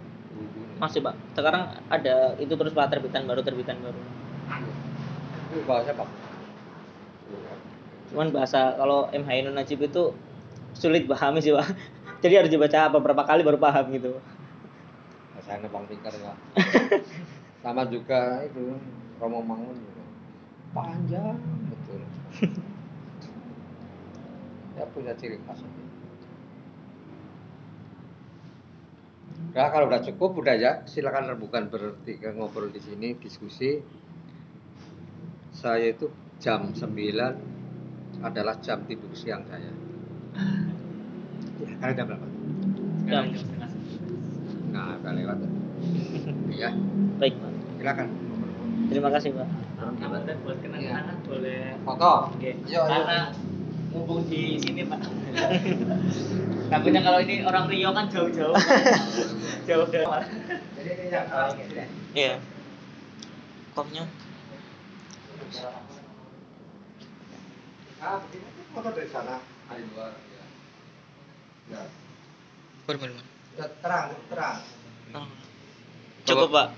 masih 0.80 1.00
pak. 1.04 1.14
Sekarang 1.36 1.76
ada 1.92 2.36
itu 2.40 2.52
terus 2.56 2.72
pak 2.72 2.88
terbitan 2.92 3.28
baru 3.28 3.40
terbitan 3.44 3.80
baru. 3.80 4.00
Itu 5.50 5.66
bahasa. 5.66 5.90
Iya. 7.30 7.52
cuman 8.10 8.28
bahasa 8.34 8.74
kalau 8.74 9.06
M 9.14 9.22
Hainun 9.22 9.54
Najib 9.54 9.82
itu 9.86 10.10
sulit 10.74 11.06
pahami 11.06 11.38
sih 11.38 11.54
pak 11.54 11.74
jadi 12.22 12.42
harus 12.42 12.50
dibaca 12.50 12.90
beberapa 12.90 13.22
kali 13.22 13.46
baru 13.46 13.58
paham 13.58 13.94
gitu 13.94 14.18
Bahasanya 15.40 15.72
Bang 15.72 15.88
Pinker 15.88 16.12
ya. 16.14 16.36
Sama 17.64 17.88
juga 17.88 18.44
itu 18.44 18.76
Romo 19.16 19.40
Mangun 19.40 19.72
juga. 19.72 20.04
Panjang 20.76 21.40
betul. 21.72 22.00
ya 24.76 24.84
punya 24.92 25.16
ciri 25.16 25.40
khas. 25.48 25.64
Nah, 29.50 29.66
kalau 29.72 29.88
udah 29.88 30.04
cukup 30.04 30.36
udah 30.38 30.54
ya, 30.60 30.84
silakan 30.84 31.34
bukan 31.40 31.72
berarti 31.72 32.20
ngobrol 32.36 32.68
di 32.68 32.78
sini 32.84 33.16
diskusi. 33.16 33.80
Saya 35.60 35.92
itu 35.92 36.08
jam 36.40 36.72
9 36.72 36.88
adalah 38.24 38.56
jam 38.64 38.80
tidur 38.88 39.12
siang 39.12 39.44
saya. 39.44 39.68
Ya, 41.60 41.68
kalian 41.76 41.96
jam 42.00 42.04
berapa? 42.08 42.26
Sekarang 43.04 43.26
Jam. 43.28 43.36
setengah. 43.36 43.70
Nah, 44.72 44.96
udah 44.96 45.12
lewat. 45.12 45.38
ya, 46.60 46.72
baik 47.20 47.36
pak 47.36 47.52
silakan. 47.80 48.08
terima 48.92 49.08
kasih 49.08 49.32
pak 49.32 49.48
Aman 49.80 50.28
dan 50.28 50.36
buat 50.44 50.60
kenang-kenangan 50.60 51.16
boleh 51.24 51.72
Foto. 51.84 52.32
Oke, 52.36 52.52
Ayo, 52.68 52.84
ayo. 52.84 52.88
karena 52.88 53.20
mumpung 53.92 54.20
di 54.28 54.60
sini 54.60 54.84
Pak. 54.84 55.00
Takutnya 56.72 57.00
kalau 57.00 57.20
ini 57.24 57.40
orang 57.44 57.64
Rio 57.68 57.90
kan 57.96 58.12
jauh-jauh. 58.12 58.52
jauh 59.68 59.86
dari 59.88 60.04
Jadi 60.76 60.90
ini 60.92 61.06
yang 61.08 61.26
iya 62.12 62.32
kopnya 63.72 64.04
Foto 68.70 68.88
dari 68.94 69.08
sana. 69.10 69.42
Dari 69.66 69.82
luar. 69.90 70.14
Ya. 70.14 70.44
Ya. 71.74 71.82
benar 72.86 73.22
Ya, 73.58 73.66
terang, 73.82 74.06
terang. 74.30 74.56
cukup 76.26 76.48
pak 76.54 76.68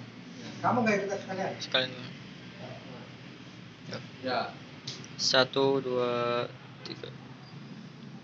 Kamu 0.65 0.79
nggak 0.87 0.97
ikut 1.05 1.19
sekalian? 1.21 1.53
sekalian 1.61 1.91
Ya. 4.23 4.55
satu 5.19 5.83
dua 5.83 6.47
tiga 6.87 7.11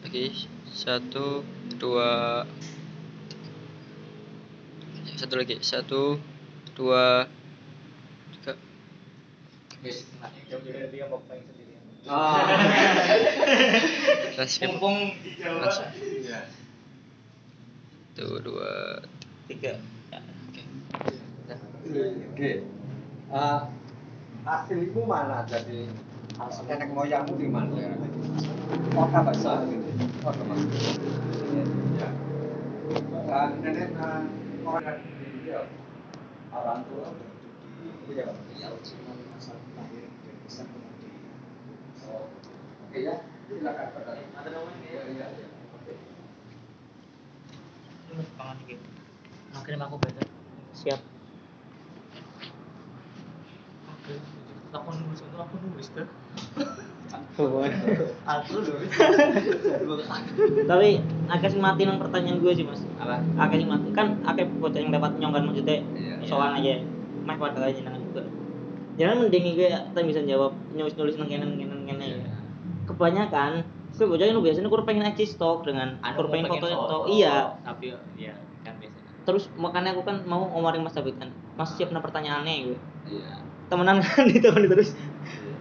lagi 0.00 0.48
satu 0.70 1.42
dua 1.76 2.46
satu 5.18 5.34
lagi 5.34 5.58
satu 5.58 6.16
dua 6.78 7.26
Wis. 9.78 10.10
jauh 10.50 10.58
dari 10.66 10.90
dia 10.90 11.06
mau 11.06 11.22
main 11.30 11.38
sendirian. 11.46 11.82
Ah. 12.10 12.50
landscape 14.34 14.74
Mumpung 14.74 15.14
di 15.22 15.38
Jawa. 15.38 15.70
Ya. 16.26 16.40
dua 18.18 19.06
tiga 19.46 19.78
ya, 20.10 20.18
oke 20.18 20.62
Oke. 22.34 22.50
Ah, 23.30 23.70
aslimu 24.42 25.06
mana 25.06 25.46
jadi 25.46 25.86
nenek 26.66 26.90
moyangmu 26.90 27.38
di 27.38 27.46
mana? 27.46 27.94
Kota 28.90 29.18
bahasa 29.22 29.62
gitu. 29.70 29.90
Kota 30.26 30.42
mas. 30.42 30.62
Ya. 32.02 32.08
Dan 33.30 33.50
nenek 33.62 33.94
ah, 34.02 34.26
orang. 34.66 34.98
Orang 36.48 36.80
tua 36.90 37.08
Iya. 38.08 38.24
Cuma 38.80 39.12
asal 39.34 39.56
lahir 39.74 40.02
dan 40.06 40.36
besar 40.42 40.66
di 40.66 40.78
Oh, 42.08 42.24
Oke 42.88 42.98
ya, 42.98 43.14
silakan 43.44 43.86
Pak. 43.92 44.02
Ada 44.34 44.48
namanya 44.48 44.88
ya. 44.88 45.02
iya, 45.06 45.26
iya. 45.28 45.46
Oke. 45.72 45.92
Akhirnya 49.50 49.84
aku 49.84 49.96
beda. 49.98 50.22
siap 50.72 51.00
Oke. 53.86 54.14
Aku 54.68 54.88
nulis 54.94 55.20
itu 55.20 55.36
aku 55.36 55.54
nulis 55.60 55.88
tuh. 55.92 56.08
hubungan 57.34 57.72
Aku 58.26 58.60
nulis. 58.60 58.92
tapi 60.64 61.00
sih 61.48 61.56
mati 61.58 61.82
nang 61.84 61.96
pertanyaan 61.96 62.36
gue 62.38 62.52
sih 62.52 62.64
mas 62.64 62.84
Apa? 62.96 63.16
agak 63.38 63.56
sih 63.56 63.64
mati 63.64 63.88
kan 63.90 64.20
agak 64.22 64.44
bocah 64.54 64.76
yang 64.76 64.92
dapat 64.92 65.16
nyongkan 65.16 65.44
maksudnya 65.44 65.80
Iya. 65.94 66.14
soalan 66.24 66.58
aja 66.58 66.84
mah 67.28 67.36
pada 67.36 67.60
aja 67.68 67.80
nang 67.84 68.00
juga 68.08 68.24
jangan 68.96 69.16
mending 69.28 69.44
gue 69.54 69.68
tak 69.68 70.04
bisa 70.08 70.24
jawab 70.24 70.56
nulis 70.72 70.96
nulis 70.96 71.14
nang 71.20 71.28
kenen 71.28 71.60
kenen 71.60 71.80
kenen 71.84 72.00
Iya. 72.00 72.24
ya 72.24 72.38
kebanyakan 72.88 73.52
gue 73.98 74.06
bocah 74.06 74.26
biasanya 74.30 74.68
gue 74.70 74.80
pengen 74.86 75.04
aja 75.04 75.24
stok 75.26 75.66
dengan 75.66 75.98
gue 75.98 76.26
pengen 76.30 76.46
foto 76.46 76.66
foto. 76.70 76.96
Iya. 77.10 77.58
Tapi 77.66 77.90
ya 78.14 78.34
kan 78.62 78.78
biasanya. 78.78 79.06
terus 79.26 79.44
makanya 79.60 79.92
aku 79.92 80.06
kan 80.06 80.22
mau 80.24 80.46
ngomarin 80.48 80.86
mas 80.86 80.94
David 80.94 81.18
kan. 81.18 81.34
Mas 81.58 81.74
siap 81.74 81.90
na 81.90 81.98
pertanyaannya 81.98 82.72
gue. 82.72 82.78
Iya. 83.10 83.42
temenan 83.68 84.00
kan 84.00 84.24
itu 84.38 84.48
kan 84.48 84.62
terus. 84.64 84.94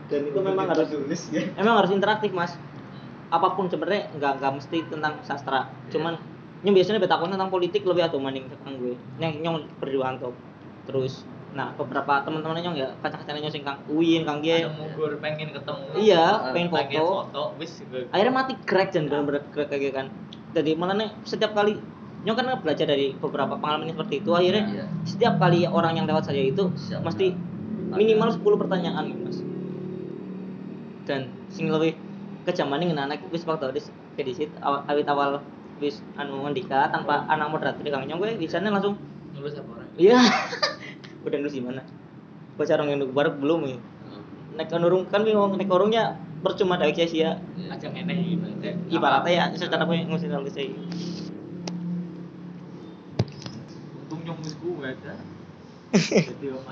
Dan 0.08 0.21
itu 0.32 0.39
memang 0.39 0.69
harus 0.71 0.88
tulis 0.88 1.21
ya. 1.34 1.43
emang 1.58 1.82
harus 1.82 1.91
interaktif 1.91 2.32
mas. 2.32 2.53
Apa 3.34 3.58
pun 3.58 3.67
sebenarnya 3.67 4.08
nggak 4.15 4.34
nggak 4.39 4.53
mesti 4.62 4.77
tentang 4.88 5.13
sastra. 5.25 5.67
Cuman 5.89 6.15
yang 6.62 6.77
biasanya 6.77 7.01
betakon 7.01 7.34
tentang 7.34 7.49
politik 7.49 7.84
lebih 7.89 8.06
atau 8.06 8.21
mending 8.21 8.47
tentang 8.53 8.77
gue. 8.77 8.95
Yang 9.17 9.34
nyong 9.41 9.58
berjuang 9.82 10.21
tuh 10.21 10.38
terus 10.86 11.25
nah 11.56 11.72
beberapa 11.74 12.22
teman-temannya 12.28 12.64
nyong 12.68 12.78
ya 12.78 12.90
kacang-kacangnya 13.00 13.48
nyong 13.48 13.56
sing 13.56 13.64
kang 13.64 13.80
Uin 13.88 14.28
kang 14.28 14.44
G 14.44 14.68
Ada 14.68 14.72
mugur 14.76 15.16
pengen 15.24 15.56
ketemu. 15.56 15.84
iya 15.96 16.52
pengen 16.52 16.68
pengen 16.70 17.00
foto. 17.00 17.32
foto 17.32 17.44
wis 17.58 17.72
gue- 17.82 18.12
akhirnya 18.12 18.34
mati 18.36 18.54
crack 18.68 18.92
dan 18.92 19.08
bener-bener 19.08 19.48
crack 19.50 19.72
kayak 19.72 19.82
gitu 19.82 19.94
kan. 19.96 20.08
Jadi 20.52 20.72
malah 20.76 20.96
nih 21.00 21.10
setiap 21.24 21.56
kali 21.56 21.80
nyong 22.28 22.36
kan 22.36 22.46
belajar 22.60 22.86
dari 22.86 23.16
beberapa 23.16 23.56
pengalaman 23.56 23.88
seperti 23.88 24.20
itu. 24.20 24.32
Akhirnya 24.36 24.64
Iya. 24.68 24.86
setiap 25.08 25.34
kali 25.40 25.64
orang 25.64 25.96
yang 25.96 26.06
lewat 26.06 26.28
saya 26.28 26.44
itu 26.44 26.68
Siap. 26.76 27.00
mesti 27.02 27.32
minimal 27.96 28.30
10 28.36 28.58
pertanyaan 28.60 29.04
gitu 29.08 29.22
mas. 29.24 29.38
Dan 31.08 31.32
sing 31.48 31.72
lebih 31.72 31.96
kejaman 32.44 32.84
ini 32.84 32.92
anak 32.92 33.24
wis 33.32 33.48
waktu 33.48 33.72
di 33.72 33.82
ke 34.20 34.24
disit 34.24 34.52
awal 34.60 34.84
awit 34.84 35.08
awal 35.08 35.40
wis 35.78 36.04
anu 36.18 36.44
ngendika 36.44 36.90
tanpa 36.90 37.24
anak 37.30 37.48
moderator 37.48 37.80
di 37.80 37.88
kang 37.88 38.04
nyong 38.04 38.20
gue 38.20 38.32
bisanya 38.36 38.74
langsung 38.74 38.98
nulis 39.32 39.54
apa 39.54 39.70
orang? 39.70 39.88
iya 39.96 40.18
udah 41.28 41.38
nulis 41.44 41.56
gimana 41.56 41.82
baca 42.58 42.74
orang 42.74 42.88
yang 42.90 43.02
baru 43.13 43.32
belum 43.38 43.62
ya. 43.70 43.78
Naik 44.58 44.74
nurung 44.82 45.06
kan 45.06 45.22
bingung 45.22 45.54
naik 45.54 45.70
orangnya 45.70 46.18
percuma 46.42 46.82
dari 46.82 46.94
sia-sia 46.98 47.38
Aja 47.70 47.90
eneh 47.94 48.18
ibaratnya. 48.34 48.72
ibaratnya 48.90 49.32
ya 49.34 49.46
secara 49.54 49.86
gue 49.86 50.02
ngusir 50.10 50.34
nulis 50.34 50.54
saya 50.54 50.74
Untung 54.02 54.22
nyong 54.26 54.40
wis 54.42 54.56
gue. 54.58 54.90
Jadi 56.34 56.48
om 56.50 56.66